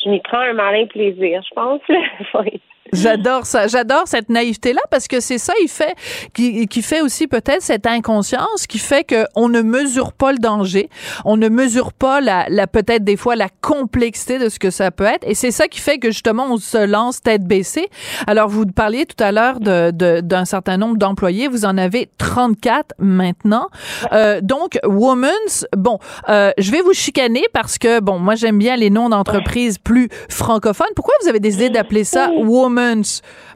[0.04, 1.82] je m'y prends un malin plaisir, je pense.
[2.94, 3.68] J'adore ça.
[3.68, 5.96] J'adore cette naïveté-là parce que c'est ça, il fait,
[6.34, 10.90] qui, qui fait aussi peut-être cette inconscience qui fait qu'on ne mesure pas le danger.
[11.26, 14.92] On ne mesure pas la, la peut-être des fois la complexité de ce que ça
[14.92, 15.28] peut être.
[15.28, 17.88] Et c'est ça qui fait que justement, on se lance tête baissée.
[18.28, 21.48] Alors, vous parliez tout à l'heure d'un de, d'un certain nombre d'employés.
[21.48, 23.68] Vous en avez 34 maintenant.
[24.14, 26.00] Euh, donc, Women's, bon,
[26.30, 30.10] euh, je vais vous chicaner parce que, bon, moi, j'aime bien les noms d'entreprises plus
[30.30, 30.88] francophones.
[30.96, 32.79] Pourquoi vous avez décidé d'appeler ça Women's?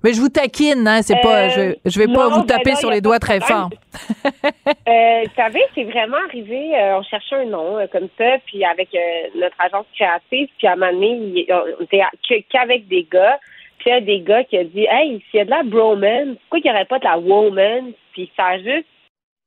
[0.04, 2.92] Mais je vous taquine, hein, c'est pas, je, je vais pas vous ben taper sur
[2.92, 3.70] les doigts très fort.
[4.46, 8.64] euh, vous savez, c'est vraiment arrivé, euh, on cherchait un nom euh, comme ça, puis
[8.66, 9.00] avec euh,
[9.36, 11.48] notre agence créative, puis à un moment donné,
[11.80, 12.04] on était
[12.50, 13.40] qu'avec des gars,
[13.80, 15.64] puis il y a des gars qui ont dit, hey, s'il y a de la
[15.64, 17.94] bromance, pourquoi il n'y aurait pas de la woman?
[18.14, 18.88] Puis ça a juste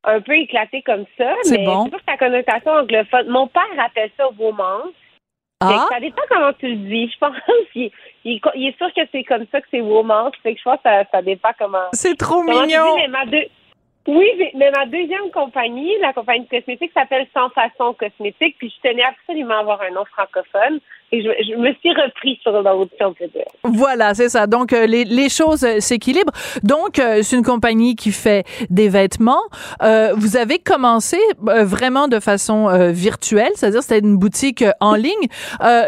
[0.04, 1.84] un peu éclaté comme ça, mais bon.
[1.84, 3.28] c'est que sa connotation anglophone.
[3.28, 4.92] Mon père appelle ça woman.
[5.60, 5.86] Ah?
[5.90, 7.10] Ça dépend comment tu le dis.
[7.10, 7.36] Je pense
[7.72, 7.90] qu'il
[8.24, 10.30] il, est sûr que c'est comme ça que c'est woman.
[10.42, 11.88] Fait que je pense que ça, ça dépend comment.
[11.92, 12.96] C'est trop mignon.
[14.08, 18.56] oui, mais ma deuxième compagnie, la compagnie cosmétique, s'appelle Sans Façon Cosmétique.
[18.58, 20.80] Puis je tenais absolument à avoir un nom francophone.
[21.12, 23.44] Et je, je, me suis repris sur l'autre, si on peut dire.
[23.62, 24.48] Voilà, c'est ça.
[24.48, 26.32] Donc, euh, les, les, choses euh, s'équilibrent.
[26.64, 29.42] Donc, euh, c'est une compagnie qui fait des vêtements.
[29.80, 35.12] vous avez commencé vraiment de façon virtuelle, c'est-à-dire c'était une boutique en ligne.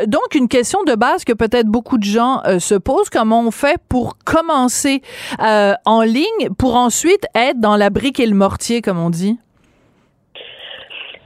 [0.06, 3.78] donc, une question de base que peut-être beaucoup de gens se posent, comment on fait
[3.88, 5.02] pour commencer
[5.38, 9.38] en ligne pour ensuite être dans la brique et le mortier, comme on dit?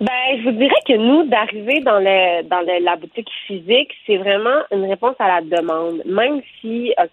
[0.02, 4.64] Ben, je vous dirais que nous, d'arriver dans le, dans la boutique physique, c'est vraiment
[4.72, 6.02] une réponse à la demande.
[6.04, 7.06] Même si euh,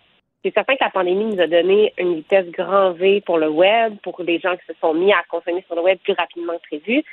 [0.43, 3.93] c'est certain que la pandémie nous a donné une vitesse grand V pour le web,
[4.01, 6.77] pour les gens qui se sont mis à consommer sur le web plus rapidement que
[6.77, 7.03] prévu.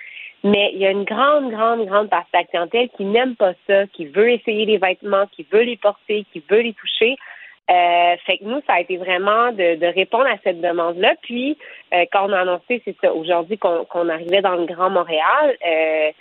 [0.44, 3.52] Mais il y a une grande, grande, grande partie de la clientèle qui n'aime pas
[3.66, 7.18] ça, qui veut essayer les vêtements, qui veut les porter, qui veut les toucher.
[7.68, 11.14] Euh, fait que nous, ça a été vraiment de, de répondre à cette demande-là.
[11.22, 11.58] Puis,
[11.92, 16.12] euh, quand on a annoncé, c'est ça, aujourd'hui qu'on arrivait dans le Grand Montréal, euh,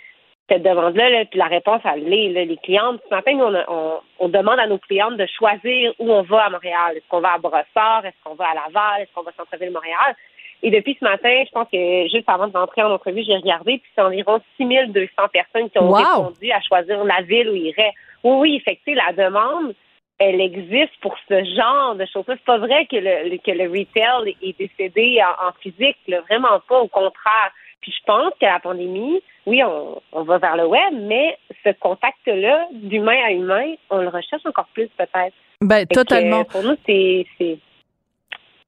[0.48, 2.28] cette demande-là, là, puis la réponse, à l'est.
[2.28, 6.22] Les clientes, ce matin, on, on, on, demande à nos clientes de choisir où on
[6.22, 6.96] va à Montréal.
[6.96, 8.04] Est-ce qu'on va à Brossard?
[8.04, 9.02] Est-ce qu'on va à Laval?
[9.02, 10.14] Est-ce qu'on va à Centre-Ville-Montréal?
[10.62, 13.78] Et depuis ce matin, je pense que juste avant de rentrer en entrevue, j'ai regardé,
[13.78, 17.92] puis c'est environ 6200 personnes qui ont répondu à choisir la ville où ils iraient.
[18.24, 19.74] Oui, oui, fait que, la demande,
[20.18, 22.24] elle existe pour ce genre de choses.
[22.26, 25.96] C'est pas vrai que le, que le retail est décédé en, physique,
[26.28, 27.52] vraiment pas, au contraire.
[27.82, 31.70] Puis je pense que la pandémie, oui, on, on va vers le web, mais ce
[31.78, 35.34] contact-là, d'humain à humain, on le recherche encore plus peut-être.
[35.60, 36.44] Ben, totalement.
[36.44, 37.26] pour nous, c'est.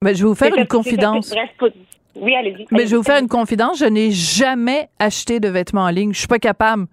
[0.00, 1.34] Ben, je vais vous faire une confidence.
[2.14, 2.66] Oui, allez-y.
[2.70, 3.78] Mais je vais vous faire une confidence.
[3.78, 6.12] Je n'ai jamais acheté de vêtements en ligne.
[6.12, 6.86] Je suis pas capable.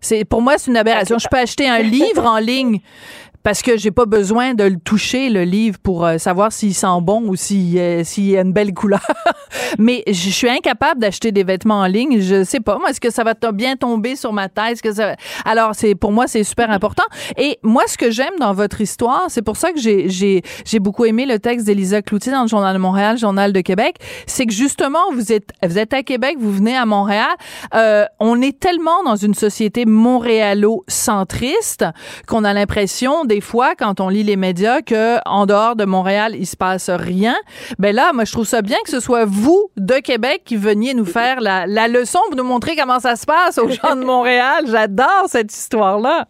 [0.00, 1.18] C'est pour moi c'est une aberration.
[1.18, 2.80] Je peux acheter un livre en ligne
[3.42, 6.86] parce que j'ai pas besoin de le toucher le livre pour euh, savoir s'il sent
[7.02, 9.06] bon ou s'il euh, s'il a une belle couleur.
[9.78, 12.20] Mais je suis incapable d'acheter des vêtements en ligne.
[12.20, 12.78] Je sais pas.
[12.78, 14.72] Moi, est-ce que ça va bien tomber sur ma tête?
[14.72, 15.16] Est-ce que ça...
[15.44, 17.04] Alors, c'est pour moi, c'est super important.
[17.36, 20.78] Et moi, ce que j'aime dans votre histoire, c'est pour ça que j'ai j'ai j'ai
[20.78, 24.46] beaucoup aimé le texte d'Élisa Cloutier dans le Journal de Montréal, Journal de Québec, c'est
[24.46, 27.30] que justement, vous êtes vous êtes à Québec, vous venez à Montréal.
[27.74, 31.84] Euh, on est tellement dans une société montréalo-centriste
[32.26, 36.32] qu'on a l'impression des fois, quand on lit les médias, que en dehors de Montréal,
[36.34, 37.36] il se passe rien.
[37.78, 40.94] Ben là, moi, je trouve ça bien que ce soit vous de Québec qui veniez
[40.94, 44.64] nous faire la, leçon pour nous montrer comment ça se passe aux gens de Montréal.
[44.66, 46.26] J'adore cette histoire-là.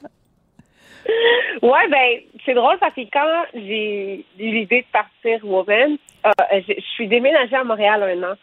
[1.62, 6.80] Ouais, ben, c'est drôle parce que quand j'ai eu l'idée de partir Woman, euh, je,
[6.94, 8.34] suis déménagée à Montréal un an.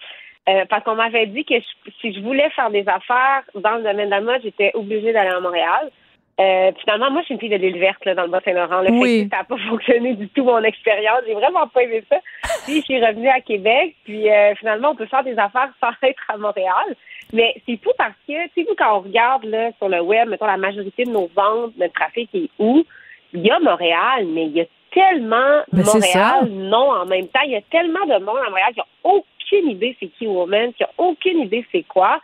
[0.49, 1.55] Euh, parce qu'on m'avait dit que
[2.01, 5.39] si je voulais faire des affaires dans le domaine de la j'étais obligée d'aller à
[5.39, 5.91] Montréal.
[6.39, 8.81] Euh, finalement, moi, je suis une fille de l'île verte là, dans le Bas-Saint-Laurent.
[8.81, 9.19] Le Oui.
[9.19, 11.21] fait que ça n'a pas fonctionné du tout, mon expérience.
[11.25, 12.17] J'ai vraiment pas aimé ça.
[12.65, 13.95] Puis, je suis revenue à Québec.
[14.03, 16.95] Puis, euh, finalement, on peut faire des affaires sans être à Montréal.
[17.33, 20.29] Mais c'est fou parce que, tu sais, vous, quand on regarde là, sur le web,
[20.29, 22.85] mettons, la majorité de nos ventes, notre trafic est où?
[23.33, 25.83] Il y a Montréal, mais il y a tellement Ben.
[25.83, 27.41] Montréal, non, en même temps.
[27.45, 30.71] Il y a tellement de monde à Montréal qui n'a aucune idée c'est qui Woman,
[30.73, 32.19] qui n'a aucune idée c'est quoi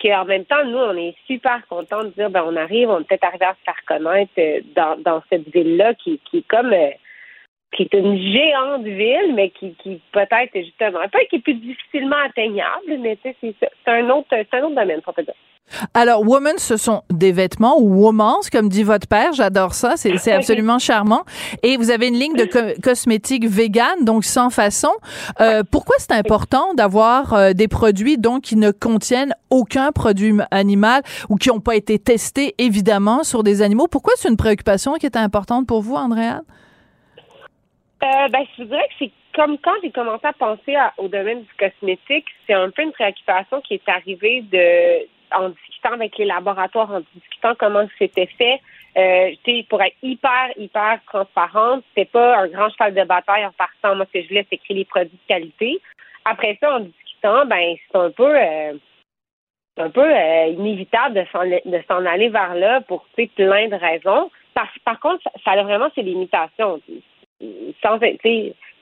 [0.00, 3.24] qu'en même temps, nous, on est super contents de dire, ben, on arrive, on peut-être
[3.24, 6.90] arrivé à se faire connaître euh, dans, dans cette ville-là qui, qui est comme, euh,
[7.72, 12.16] qui est une géante ville, mais qui, qui peut-être, justement, peut-être qui est plus difficilement
[12.24, 13.34] atteignable, mais c'est
[13.86, 15.34] un autre, un autre domaine, pour te dire.
[15.92, 19.32] Alors, women, ce sont des vêtements ou womans, comme dit votre père.
[19.32, 19.96] J'adore ça.
[19.96, 21.22] C'est absolument charmant.
[21.62, 24.92] Et vous avez une ligne de co- cosmétiques vegan, donc sans façon.
[25.40, 31.02] Euh, pourquoi c'est important d'avoir euh, des produits donc qui ne contiennent aucun produit animal
[31.28, 33.88] ou qui n'ont pas été testés évidemment sur des animaux?
[33.88, 36.42] Pourquoi c'est une préoccupation qui est importante pour vous, Andréane?
[38.02, 41.08] Euh, ben, je vous dirais que c'est comme quand j'ai commencé à penser à- au
[41.08, 46.16] domaine du cosmétique, c'est un peu une préoccupation qui est arrivée de en discutant avec
[46.18, 48.60] les laboratoires, en discutant comment c'était fait.
[48.96, 49.32] Euh,
[49.68, 53.96] pour être hyper, hyper transparente, c'était pas un grand cheval de bataille en partant.
[53.96, 55.80] Moi, ce que je voulais, c'est créer des produits de qualité.
[56.24, 58.72] Après ça, en discutant, ben, c'est un peu, euh,
[59.78, 64.30] un peu euh, inévitable de s'en, aller vers là pour plein de raisons.
[64.54, 66.80] Par, par contre, ça, a vraiment ses limitations.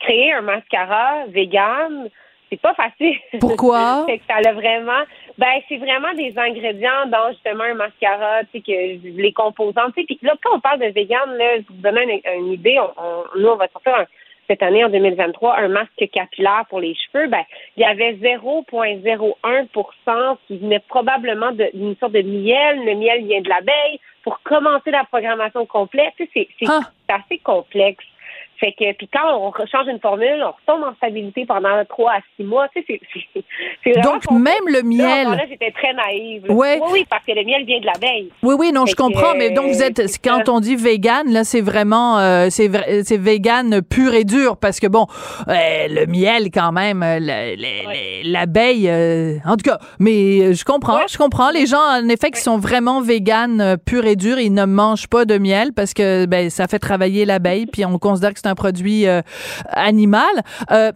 [0.01, 2.11] Créer un mascara vegan,
[2.53, 3.17] c'est pas facile.
[3.41, 4.05] Pourquoi?
[4.07, 5.03] Fait que ça a vraiment,
[5.39, 8.73] ben, c'est vraiment des ingrédients dans justement un mascara, tu sais, que
[9.21, 10.07] les composants, tu sais.
[10.07, 12.79] Puis là, quand on parle de vegan, là, je vous donne une, une idée.
[12.79, 14.07] On, on- nous, on va sortir un-
[14.49, 17.29] cette année, en 2023, un masque capillaire pour les cheveux.
[17.29, 17.43] Ben,
[17.77, 22.85] il y avait 0,01% qui venait probablement d'une sorte de miel.
[22.85, 23.99] Le miel vient de l'abeille.
[24.25, 26.67] Pour commencer la programmation complète, tu sais, c'est,
[27.07, 28.05] c'est assez complexe.
[28.63, 32.21] Fait que, puis quand on change une formule, on retombe en stabilité pendant trois à
[32.37, 32.69] six mois.
[32.77, 33.01] Tu sais,
[33.85, 35.27] c'est, Donc, même le Là, miel.
[35.27, 36.47] encore là, j'étais très naïve.
[36.47, 36.55] là.
[36.55, 36.79] Ouais.
[36.81, 38.31] Oui, oui, parce que le miel vient de l'abeille.
[38.45, 41.29] Oui, oui, non, je que, comprends, mais donc vous êtes, euh, quand on dit vegan,
[41.33, 42.69] là, c'est vraiment, euh, c'est
[43.19, 45.07] vegan pur et dur, parce que bon,
[45.49, 45.53] euh,
[45.89, 51.01] le miel quand même, le- le- le- l'abeille, euh, en tout cas, mais je comprends,
[51.09, 51.51] je comprends.
[51.51, 55.25] Les gens, en effet, qui sont vraiment vegan pur et dur, ils ne mangent pas
[55.25, 59.07] de miel parce que ben, ça fait travailler l'abeille, puis on considère que c'est produit
[59.07, 59.23] euh,
[59.69, 60.43] animal.
[60.71, 60.93] Euh,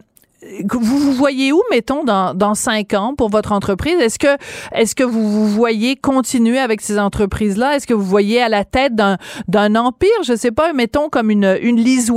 [0.70, 3.98] vous vous voyez où, mettons, dans, dans cinq ans pour votre entreprise?
[3.98, 4.36] Est-ce que,
[4.72, 7.74] est-ce que vous vous voyez continuer avec ces entreprises-là?
[7.74, 9.16] Est-ce que vous voyez à la tête d'un,
[9.48, 10.22] d'un empire?
[10.24, 12.12] Je sais pas, mettons, comme une, une Lise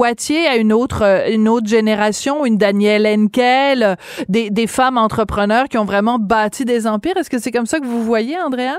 [0.47, 3.97] à une autre, euh, une autre génération, une Danielle Henkel,
[4.28, 7.17] des, des femmes entrepreneurs qui ont vraiment bâti des empires.
[7.17, 8.78] Est-ce que c'est comme ça que vous voyez, Andréane?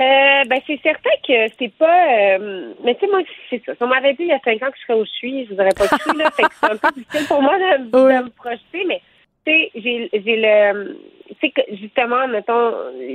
[0.00, 2.38] Euh, ben, c'est certain que c'est pas.
[2.38, 3.74] euh, mais tu sais, moi, c'est ça.
[3.74, 5.44] Si on m'avait dit il y a cinq ans que je serais où je suis,
[5.46, 6.30] je vous aurais pas cru, là.
[6.30, 9.02] fait que c'est un peu difficile pour moi de, de me projeter, mais
[9.44, 10.96] tu sais, j'ai j'ai le.
[11.30, 12.72] Tu sais, que justement, mettons,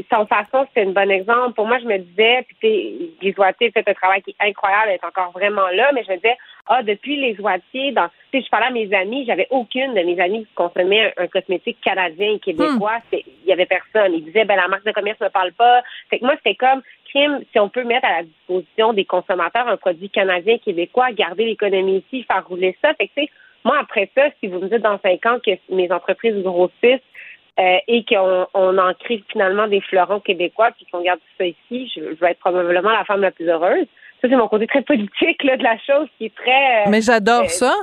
[0.09, 1.53] sans façon, c'était un bon exemple.
[1.53, 4.47] Pour moi, je me disais, puis tu sais, les Oitiers fait un travail qui est
[4.49, 8.07] incroyable, elle est encore vraiment là, mais je me disais, ah, depuis les Oitiers, dans,
[8.31, 11.23] tu sais, je parlais à mes amis, j'avais aucune de mes amis qui consommait un,
[11.23, 12.99] un cosmétique canadien et québécois.
[13.11, 14.13] C'est- Il y avait personne.
[14.13, 15.83] Ils disaient, ben, la marque de commerce ne parle pas.
[16.09, 19.67] Fait que moi, c'était comme, crime, si on peut mettre à la disposition des consommateurs
[19.67, 22.93] un produit canadien, québécois, garder l'économie ici, faire rouler ça.
[22.95, 23.29] Fait que, tu sais,
[23.63, 27.01] moi, après ça, si vous me dites dans cinq ans que mes entreprises grossissent,
[27.59, 31.45] euh, et qu'on on en crée finalement des fleurons québécois puis qu'on garde tout ça
[31.45, 33.85] ici, je, je vais être probablement la femme la plus heureuse.
[34.21, 36.85] Ça, c'est mon côté très politique là, de la chose qui est très...
[36.85, 37.73] euh, Mais j'adore euh, ça.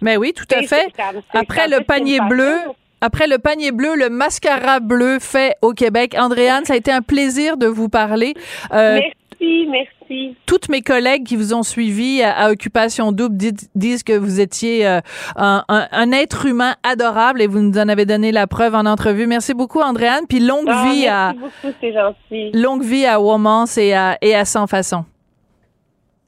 [0.00, 0.92] Mais oui, tout à fait.
[1.34, 2.54] Après le panier bleu,
[3.00, 6.14] après le panier bleu, le mascara bleu fait au Québec.
[6.16, 8.34] Andréane, ça a été un plaisir de vous parler.
[8.72, 9.97] Merci, merci.
[10.46, 13.36] Toutes mes collègues qui vous ont suivi à, Occupation Double
[13.74, 15.00] disent, que vous étiez euh,
[15.36, 19.26] un, être humain adorable et vous nous en avez donné la preuve en entrevue.
[19.26, 20.24] Merci beaucoup, Andréane.
[20.28, 21.32] Puis longue ah, vie merci à.
[21.32, 22.50] beaucoup, c'est gentil.
[22.52, 25.04] Longue vie à Womans et à, et à Sans Façon.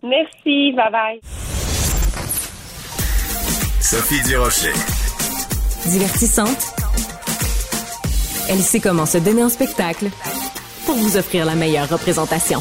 [0.03, 0.73] Merci.
[0.73, 1.21] Bye bye.
[3.81, 4.73] Sophie Durocher.
[5.87, 6.75] Divertissante.
[8.51, 10.07] Elle sait comment se donner en spectacle
[10.85, 12.61] pour vous offrir la meilleure représentation.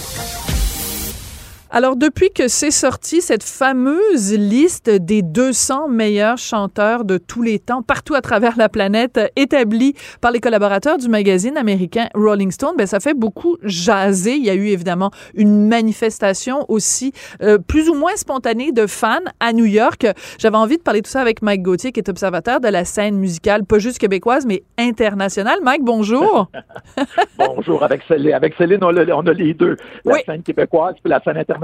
[1.71, 7.59] Alors, depuis que c'est sorti, cette fameuse liste des 200 meilleurs chanteurs de tous les
[7.59, 12.73] temps, partout à travers la planète, établie par les collaborateurs du magazine américain Rolling Stone,
[12.75, 14.33] ben, ça fait beaucoup jaser.
[14.33, 17.13] Il y a eu évidemment une manifestation aussi
[17.43, 20.07] euh, plus ou moins spontanée de fans à New York.
[20.39, 22.83] J'avais envie de parler de tout ça avec Mike Gauthier, qui est observateur de la
[22.83, 25.59] scène musicale, pas juste québécoise, mais internationale.
[25.61, 26.49] Mike, bonjour.
[27.37, 27.83] bonjour.
[27.83, 31.58] Avec Céline, avec Céline on, a, les deux, la scène québécoise et la scène internationale.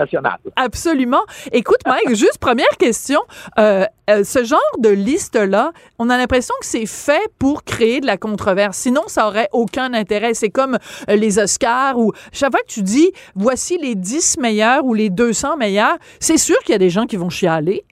[0.55, 1.23] Absolument.
[1.51, 3.19] Écoute, Mike, juste première question.
[3.59, 8.05] Euh, euh, ce genre de liste-là, on a l'impression que c'est fait pour créer de
[8.05, 8.77] la controverse.
[8.77, 10.33] Sinon, ça aurait aucun intérêt.
[10.33, 10.77] C'est comme
[11.09, 15.09] euh, les Oscars ou chaque fois que tu dis voici les 10 meilleurs ou les
[15.09, 17.83] 200 meilleurs, c'est sûr qu'il y a des gens qui vont chialer.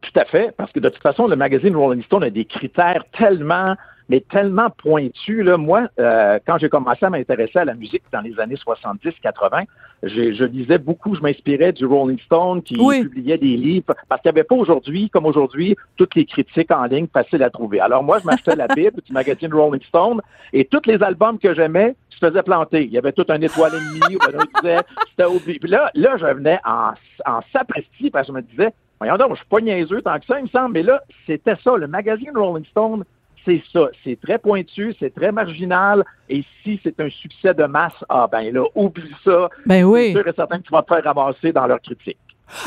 [0.00, 3.04] Tout à fait, parce que de toute façon, le magazine Rolling Stone a des critères
[3.18, 3.74] tellement
[4.08, 5.42] mais tellement pointu.
[5.42, 5.56] Là.
[5.56, 9.64] Moi, euh, quand j'ai commencé à m'intéresser à la musique dans les années 70-80,
[10.02, 14.38] je lisais beaucoup, je m'inspirais du Rolling Stone qui publiait des livres, parce qu'il n'y
[14.38, 17.80] avait pas aujourd'hui, comme aujourd'hui, toutes les critiques en ligne faciles à trouver.
[17.80, 20.20] Alors moi, je m'achetais la Bible du magazine Rolling Stone
[20.52, 22.84] et tous les albums que j'aimais, je faisais planter.
[22.84, 24.80] Il y avait tout un étoile et demi, ou ben, disait,
[25.10, 25.58] c'était oublié.
[25.58, 26.92] Puis là, là, je venais en,
[27.26, 30.26] en sapristi, parce que je me disais, voyons donc, je suis pas niaiseux tant que
[30.26, 33.04] ça, il me semble, mais là, c'était ça, le magazine Rolling Stone
[33.48, 33.88] c'est ça.
[34.04, 36.04] C'est très pointu, c'est très marginal.
[36.28, 39.48] Et si c'est un succès de masse, ah ben là, oublie ça.
[39.64, 40.12] Ben oui.
[40.12, 42.18] C'est sûr et certain que tu vas te faire ramasser dans leur critique.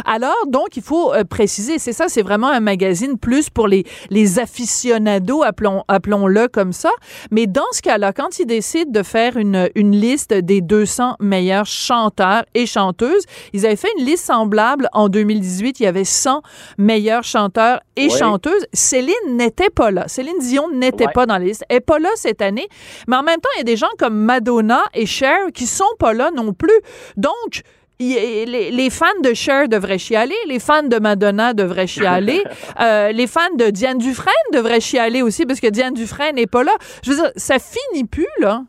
[0.06, 3.86] Alors, donc, il faut euh, préciser, c'est ça, c'est vraiment un magazine plus pour les,
[4.10, 6.92] les aficionados, appelons, appelons-le comme ça.
[7.32, 11.66] Mais dans ce cas-là, quand ils décident de faire une, une liste des 200 meilleurs
[11.66, 15.80] chanteurs et chanteuses, ils avaient fait une liste semblable en 2018.
[15.80, 16.42] Il y avait 100
[16.78, 18.66] meilleurs chanteurs et chanteuses.
[18.74, 20.08] Céline n'était pas là.
[20.08, 21.64] Céline Dion n'était pas dans la liste.
[21.70, 22.68] Elle n'est pas là cette année.
[23.08, 25.84] Mais en même temps, il y a des gens comme Madonna et Cher qui sont
[26.00, 26.70] pas là non plus.
[27.18, 27.64] Donc,
[28.02, 32.44] les, fans de Cher devraient chialer, les fans de Madonna devraient chialer,
[32.80, 36.64] euh, les fans de Diane Dufresne devraient chialer aussi parce que Diane Dufresne n'est pas
[36.64, 36.74] là.
[37.04, 38.64] Je veux dire, ça finit plus, là.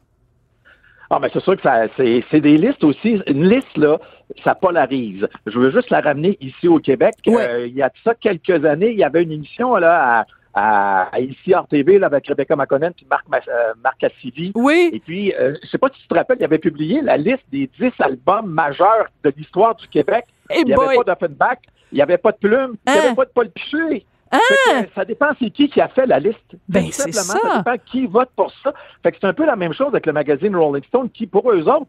[1.10, 1.68] Ah, mais c'est sûr que
[2.30, 3.20] c'est, des listes aussi.
[3.26, 3.98] Une liste, là,
[4.42, 5.28] ça polarise.
[5.46, 7.14] Je veux juste la ramener ici au Québec.
[7.28, 11.10] Euh, il y a ça quelques années, il y avait une émission là à à,
[11.18, 14.04] ici RTV là, avec Rebecca McConnell puis Marc, euh, Marc
[14.54, 14.90] Oui.
[14.92, 17.44] Et puis, euh, je sais pas si tu te rappelles, il avait publié la liste
[17.50, 20.26] des 10 albums majeurs de l'histoire du Québec.
[20.54, 21.58] il n'y avait pas d'Offenbach,
[21.90, 23.14] il n'y avait pas de Plume, il n'y avait hein?
[23.14, 24.06] pas de Paul Piché.
[24.34, 24.86] Hein?
[24.94, 26.38] ça dépend c'est qui qui a fait la liste.
[26.66, 27.38] Ben, c'est ça.
[27.38, 28.72] ça dépend qui vote pour ça.
[29.02, 31.50] Fait que c'est un peu la même chose avec le magazine Rolling Stone qui, pour
[31.52, 31.86] eux autres,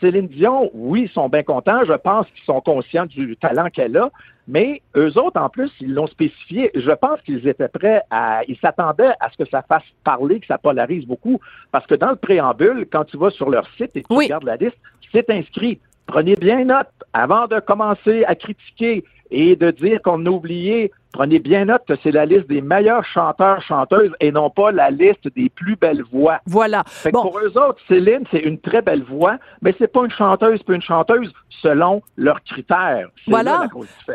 [0.00, 1.84] Céline Dion, oui, ils sont bien contents.
[1.84, 4.10] Je pense qu'ils sont conscients du talent qu'elle a.
[4.48, 6.70] Mais eux autres, en plus, ils l'ont spécifié.
[6.74, 8.42] Je pense qu'ils étaient prêts à.
[8.48, 11.38] Ils s'attendaient à ce que ça fasse parler, que ça polarise beaucoup.
[11.70, 14.44] Parce que dans le préambule, quand tu vas sur leur site et que tu regardes
[14.44, 14.78] la liste,
[15.12, 15.78] c'est inscrit.
[16.10, 21.38] Prenez bien note avant de commencer à critiquer et de dire qu'on a oublié, prenez
[21.38, 25.32] bien note que c'est la liste des meilleurs chanteurs, chanteuses et non pas la liste
[25.36, 26.40] des plus belles voix.
[26.46, 26.82] Voilà.
[27.12, 30.74] Pour eux autres, Céline, c'est une très belle voix, mais c'est pas une chanteuse, pas
[30.74, 31.32] une chanteuse
[31.62, 33.08] selon leurs critères.
[33.28, 33.68] Voilà.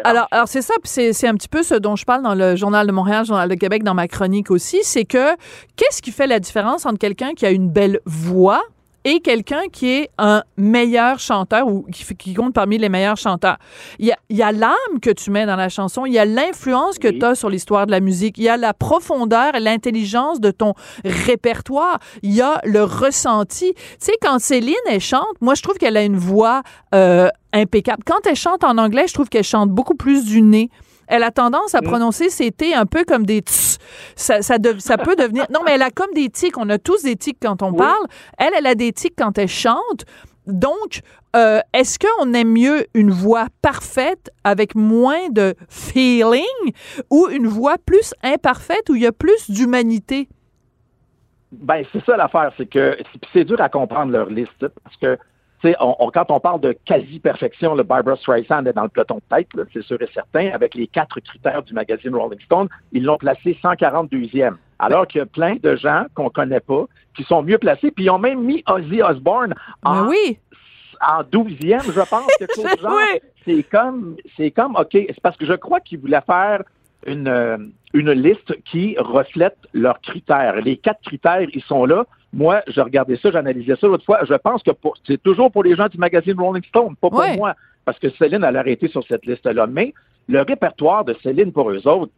[0.04, 2.86] alors, alors c'est ça, c'est un petit peu ce dont je parle dans le Journal
[2.86, 5.36] de Montréal, Journal de Québec, dans ma chronique aussi, c'est que
[5.78, 8.62] qu'est-ce qui fait la différence entre quelqu'un qui a une belle voix
[9.06, 11.86] et quelqu'un qui est un meilleur chanteur ou
[12.18, 13.58] qui, compte parmi les meilleurs chanteurs.
[14.00, 17.08] Il y a, l'âme que tu mets dans la chanson, il y a l'influence que
[17.08, 20.50] tu as sur l'histoire de la musique, il y a la profondeur et l'intelligence de
[20.50, 20.74] ton
[21.06, 23.74] répertoire, il y a le ressenti.
[23.76, 26.64] Tu sais, quand Céline, elle chante, moi, je trouve qu'elle a une voix
[26.96, 28.04] euh, impeccable.
[28.06, 30.70] Quand elle chante en anglais, je trouve qu'elle chante beaucoup plus du nez.
[31.08, 31.86] Elle a tendance à mm.
[31.86, 33.78] prononcer ses T un peu comme des tss.
[34.16, 35.46] Ça, ça, peut devenir.
[35.52, 36.58] Non, mais elle a comme des tics.
[36.58, 38.06] On a tous des tics quand on parle.
[38.38, 40.06] Elle, elle a des tics quand elle chante.
[40.48, 41.02] Donc,
[41.36, 46.44] euh, est-ce qu'on aime mieux une voix parfaite avec moins de feeling
[47.10, 50.30] ou une voix plus imparfaite où il y a plus d'humanité?
[51.52, 52.98] Ben, c'est ça l'affaire, c'est que
[53.34, 55.18] c'est dur à comprendre leur liste parce que
[55.74, 59.84] quand on parle de quasi-perfection, le Barbara Streisand est dans le peloton de tête, c'est
[59.84, 60.52] sûr et certain.
[60.52, 64.56] Avec les quatre critères du magazine Rolling Stone, ils l'ont placé 142e.
[64.80, 66.86] Alors qu'il y a plein de gens qu'on connaît pas
[67.16, 70.38] qui sont mieux placés, puis ils ont même mis Ozzy Osbourne en oui.
[71.02, 73.20] en douzième, je pense, quelque chose.
[73.46, 76.64] C'est comme, c'est comme, OK, c'est parce que je crois qu'ils voulaient faire
[77.06, 77.58] une, euh,
[77.94, 80.56] une liste qui reflète leurs critères.
[80.62, 82.06] Les quatre critères, ils sont là.
[82.34, 84.20] Moi, je regardais ça, j'analysais ça l'autre fois.
[84.26, 87.20] Je pense que pour- c'est toujours pour les gens du magazine Rolling Stone, pas pour
[87.20, 87.38] Ouais.
[87.38, 87.54] moi,
[87.86, 89.68] parce que Céline, elle a arrêté sur cette liste-là.
[89.68, 89.94] Mais
[90.28, 92.12] le répertoire de Céline pour eux autres,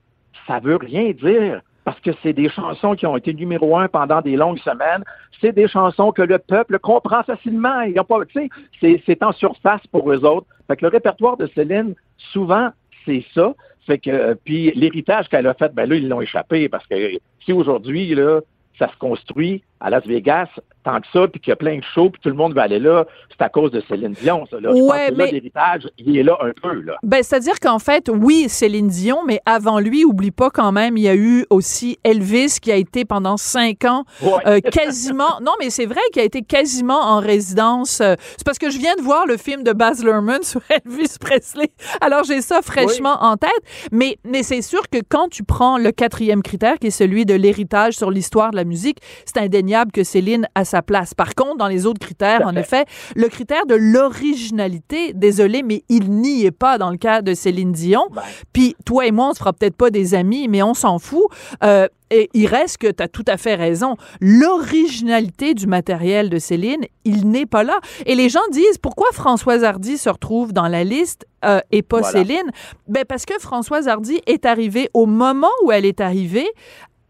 [0.48, 1.62] ça veut rien dire.
[1.84, 5.06] Parce que c'est des chansons qui ont été numéro un pendant des longues semaines.
[5.40, 7.80] C'est des chansons que le peuple comprend facilement.
[7.82, 8.50] Ils ont pas, tu sais,
[8.82, 10.48] c'est, c'est en surface pour eux autres.
[10.68, 11.96] Fait que le répertoire de Céline,
[12.34, 12.72] souvent,
[13.06, 13.54] c'est ça.
[13.88, 17.14] Fait que, euh, puis l'héritage qu'elle a fait, ben là, ils l'ont échappé parce que
[17.44, 18.42] si aujourd'hui, là,
[18.78, 20.50] ça se construit à Las Vegas
[20.88, 22.62] tant que ça, puis qu'il y a plein de shows, puis tout le monde va
[22.64, 24.58] aller là, c'est à cause de Céline Dion, ça.
[24.60, 24.70] Là.
[24.74, 26.96] Je pense Ouais, que mais- l'héritage, il est là un peu, là.
[27.04, 31.04] Ben, c'est-à-dire qu'en fait, oui, Céline Dion, mais avant lui, oublie pas quand même, il
[31.04, 34.30] y a eu aussi Elvis qui a été pendant cinq ans Ouais.
[34.46, 35.40] euh, quasiment.
[35.42, 38.00] non, mais c'est vrai qu'il a été quasiment en résidence.
[38.02, 41.16] euh, c'est parce que je viens de voir le film de Baz Luhrmann sur Elvis
[41.20, 41.70] Presley.
[42.02, 43.50] Alors j'ai ça fraîchement en tête.
[43.92, 47.34] Mais, mais c'est sûr que quand tu prends le quatrième critère, qui est celui de
[47.34, 51.14] l'héritage sur l'histoire de la musique, c'est indéniable que Céline a sa place.
[51.14, 56.12] Par contre, dans les autres critères, en effet, le critère de l'originalité, désolé, mais il
[56.12, 58.08] n'y est pas dans le cas de Céline Dion.
[58.54, 61.26] Puis toi et moi, on se fera peut-être pas des amis, mais on s'en fout.
[61.64, 63.96] Euh, et il reste que tu as tout à fait raison.
[64.22, 67.78] L'originalité du matériel de Céline, il n'est pas là.
[68.06, 72.00] Et les gens disent pourquoi Françoise Hardy se retrouve dans la liste euh, et pas
[72.00, 72.20] Voilà.
[72.20, 72.52] Céline?
[72.88, 76.48] Ben parce que Françoise Hardy est arrivée au moment où elle est arrivée.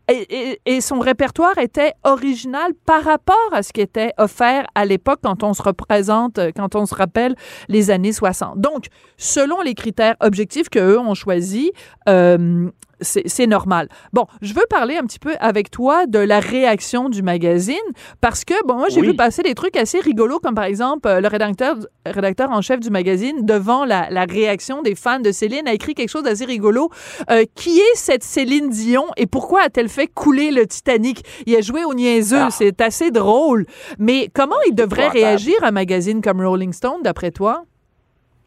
[0.09, 5.43] Et, son répertoire était original par rapport à ce qui était offert à l'époque quand
[5.43, 7.35] on se représente, euh, quand on se rappelle
[7.67, 8.59] les années 60.
[8.59, 8.85] Donc,
[9.17, 11.71] selon les critères objectifs qu'eux ont choisis,
[12.07, 12.69] euh,
[13.01, 13.89] c'est normal.
[14.13, 17.75] Bon, je veux parler un petit peu avec toi de la réaction du magazine
[18.21, 19.07] parce que, bon, moi, j'ai Oui.
[19.07, 21.75] vu passer des trucs assez rigolos, comme par exemple euh, le rédacteur,
[22.05, 25.93] rédacteur en chef du magazine, devant la, la réaction des fans de Céline, a écrit
[25.93, 26.89] quelque chose d'assez rigolo.
[27.29, 31.23] Euh, qui est cette Céline Dion et pourquoi a-t-elle fait couler le Titanic?
[31.45, 33.65] Il a joué au niaiseux, c'est assez drôle.
[33.99, 37.63] Mais comment il devrait réagir un magazine comme Rolling Stone, d'après toi?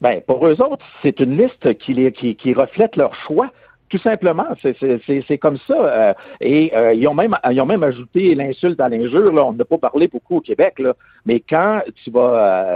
[0.01, 3.51] Ben, pour eux autres, c'est une liste qui, les- qui, qui reflète leur choix.
[3.91, 5.75] Tout simplement, c'est- c'est c'est- c'est comme ça.
[5.75, 9.33] euh, et euh, ils, ont même, ils ont même ajouté l'insulte à l'injure.
[9.33, 9.45] Là.
[9.45, 10.95] On n'a pas parlé beaucoup au Québec, là.
[11.27, 12.21] mais quand tu vas,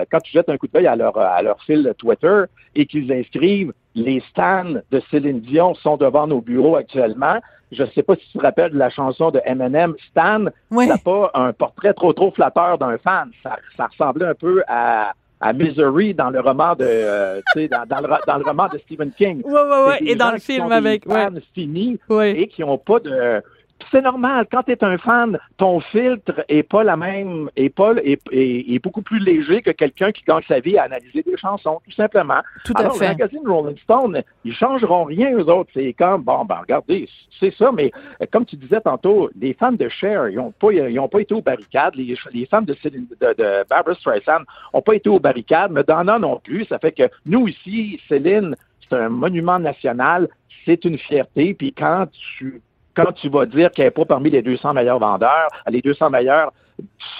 [0.01, 2.43] euh, quand tu jettes un coup d'œil à leur, à leur fil Twitter
[2.75, 7.39] et qu'ils inscrivent les stands de Céline Dion sont devant nos bureaux actuellement,
[7.71, 10.45] je ne sais pas si tu te rappelles de la chanson de Eminem, Stan,
[10.87, 13.31] ça n'a pas un portrait trop trop flatteur d'un fan.
[13.43, 15.12] Ça, ça ressemblait un peu à,
[15.45, 17.41] à Misery dans le roman de, euh,
[17.71, 19.43] dans, dans le, dans le roman de Stephen King.
[19.45, 19.97] Ouais, ouais, ouais.
[19.99, 21.29] C'est des Et dans le film avec, ouais.
[21.55, 23.43] finis et qui n'ont pas de.
[23.91, 24.47] C'est normal.
[24.51, 28.74] Quand tu es un fan, ton filtre est pas la même, est pas est, est-
[28.74, 31.93] est beaucoup plus léger que quelqu'un qui gagne sa vie à analyser des chansons, tout
[31.93, 32.41] simplement.
[32.64, 33.05] Tout à Alors, fait.
[33.05, 35.70] le magazine Rolling Stone, ils changeront rien eux autres.
[35.74, 37.09] C'est comme bon, ben regardez,
[37.41, 37.70] c'est ça.
[37.72, 41.09] Mais euh, comme tu disais tantôt, les fans de Cher, ils n'ont pas, ils ont
[41.09, 41.95] pas été aux barricades.
[41.95, 45.70] Les, les fans de, Céline- de, de Barbara Streisand n'ont pas été aux barricades.
[45.72, 46.64] Madonna non plus.
[46.66, 48.55] Ça fait que nous ici, Céline,
[48.89, 50.28] c'est un monument national.
[50.64, 51.55] C'est une fierté.
[51.55, 52.07] Puis quand
[52.39, 52.61] tu
[52.95, 56.53] quand tu vas dire qu'elle n'est pas parmi les 200 meilleurs vendeurs, les 200 meilleurs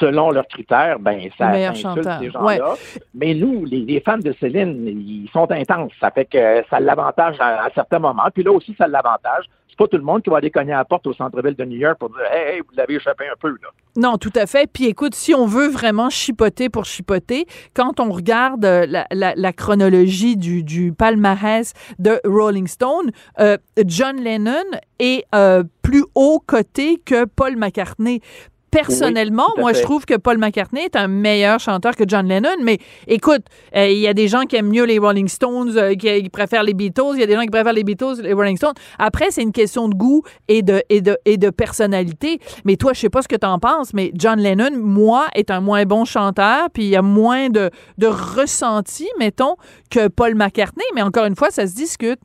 [0.01, 2.45] selon leurs critères, ben ça insulte ces gens-là.
[2.45, 2.59] ouais.
[3.15, 5.93] Mais nous, les, les fans de Céline, ils sont intenses.
[6.01, 8.25] Ça fait que ça l'avantage à, à certains moments.
[8.35, 9.45] Puis là aussi, ça l'avantage.
[9.75, 11.65] C'est pas tout le monde qui va aller cogner à la porte au centre-ville de
[11.65, 13.71] New York pour dire Hey, hey, vous l'avez échappé un peu, là.
[13.97, 14.71] Non, tout à fait.
[14.73, 20.37] Puis écoute, si on veut vraiment chipoter pour chipoter, quand on regarde euh, la, chronologie
[20.37, 23.11] du, du palmarès de Rolling Stone,
[23.41, 24.63] euh, John Lennon
[25.01, 28.21] est euh, plus haut coté que Paul McCartney.
[28.75, 32.57] Personnellement, moi, je trouve que Paul McCartney est un meilleur chanteur que John Lennon.
[32.63, 33.43] Mais écoute,
[33.77, 36.29] euh, il y a des gens qui aiment mieux les Rolling Stones, euh, qui, qui
[36.29, 37.15] préfèrent les Beatles.
[37.15, 38.75] Il y a des gens qui préfèrent les Beatles, les Rolling Stones.
[38.99, 42.41] Après, c'est une question de goût et de, et de, et de personnalité.
[42.65, 45.51] Mais toi, je sais pas ce que tu en penses, mais John Lennon, moi, est
[45.51, 49.55] un moins bon chanteur, puis il y a moins de, de ressenti, mettons,
[49.91, 50.85] que Paul McCartney.
[50.95, 52.19] Mais encore une fois, ça se discute.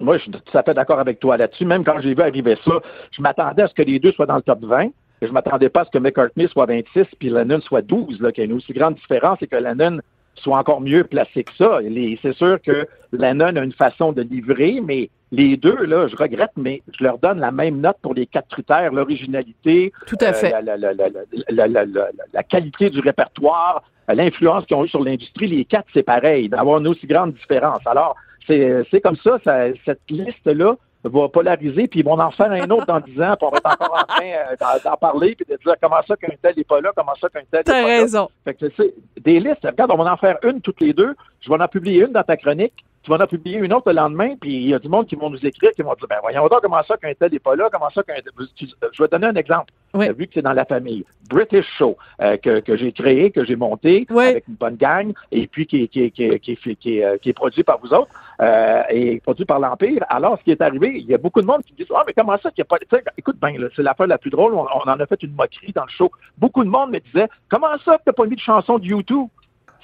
[0.00, 1.66] Moi, je suis tout à fait d'accord avec toi là-dessus.
[1.66, 2.72] Même quand j'ai vu arriver ça,
[3.10, 4.88] je m'attendais à ce que les deux soient dans le top 20.
[5.22, 8.42] Je m'attendais pas à ce que McCartney soit 26 puis Lennon soit 12, là, qu'il
[8.42, 10.00] y ait une aussi grande différence et que Lennon
[10.36, 11.80] soit encore mieux placé que ça.
[12.22, 16.52] C'est sûr que Lennon a une façon de livrer, mais les deux, là, je regrette,
[16.56, 20.50] mais je leur donne la même note pour les quatre critères, l'originalité, Tout à fait.
[20.50, 21.08] la, la- la- la-
[21.50, 25.46] la- la- la- la qualité du répertoire, l'influence qu'ils ont eu sur l'industrie.
[25.46, 27.80] Les quatre, c'est pareil, d'avoir une aussi grande différence.
[27.86, 28.16] Alors,
[28.46, 32.68] c'est c'est comme ça, ça- cette liste-là va polariser, puis ils vont en faire un
[32.70, 35.46] autre dans 10 ans, puis on va être encore en train euh, d'en, parler, puis
[35.48, 37.82] de dire comment ça qu'un tel n'est pas là, comment ça qu'un tel n'est T'as
[37.82, 38.22] pas raison.
[38.22, 38.28] là.
[38.44, 41.14] Fait que, tu sais, des listes, regarde, on va en faire une toutes les deux.
[41.40, 42.84] Je vais en publier une dans ta chronique.
[43.02, 45.16] Tu vas en publier une autre le lendemain, puis il y a du monde qui
[45.16, 47.56] vont nous écrire, qui vont dire, ben voyons donc comment ça qu'un tel n'est pas
[47.56, 48.14] là, comment ça qu'un
[48.54, 49.72] tu- Je vais te donner un exemple.
[49.94, 50.06] Oui.
[50.16, 51.04] Vu que c'est dans la famille.
[51.30, 55.46] British Show, euh, que, que j'ai créé, que j'ai monté avec une bonne gang, et
[55.46, 58.10] puis qui, qui, qui, qui, euh, qui est produit par vous autres,
[58.42, 60.04] euh, et produit par l'Empire.
[60.10, 62.04] Alors, ce qui est arrivé, il y a beaucoup de monde qui me disent, ah,
[62.06, 62.78] mais comment ça qu'il n'y a pas...
[62.78, 65.22] Tu sais, écoute bien, là, c'est l'affaire la plus drôle, on, on en a fait
[65.22, 66.10] une moquerie dans le show.
[66.36, 68.84] Beaucoup de monde me disait, comment ça que tu n'as pas mis de chanson de
[68.84, 69.26] YouTube?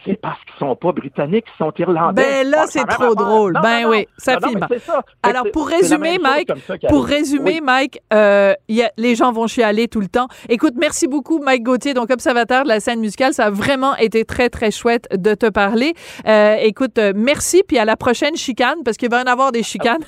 [0.06, 2.22] C'est parce qu'ils sont pas britanniques, ils sont irlandais.
[2.22, 3.52] Ben là, Ah, c'est trop drôle.
[3.54, 4.04] Non, ben non, oui, non.
[4.18, 4.66] ça filme.
[4.84, 5.02] ça.
[5.22, 6.50] Alors, pour résumer, Mike,
[6.88, 7.60] pour résumer, Oui.
[7.62, 10.28] Mike, euh, y a- les gens vont chialer tout le temps.
[10.48, 13.34] Écoute, merci beaucoup, Mike Gauthier, donc observateur de la scène musicale.
[13.34, 15.94] Ça a vraiment été très, très chouette de te parler.
[16.26, 19.52] Euh, écoute, euh, merci, puis à la prochaine chicane, parce qu'il va y en avoir
[19.52, 20.02] des chicanes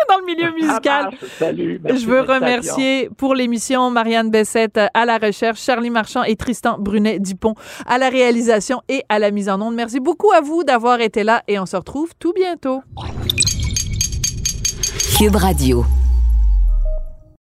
[0.08, 1.10] dans le milieu musical.
[1.12, 1.80] Ah, salut.
[1.82, 6.76] merci Je veux remercier pour l'émission Marianne Bessette à la recherche, Charlie Marchand et Tristan
[6.78, 7.54] Brunet-Dupont
[7.86, 9.74] à la réalisation et à la mise en onde.
[9.74, 12.82] Merci beaucoup à vous d'avoir été là et on se retrouve tout bientôt.
[15.18, 15.84] Cube Radio.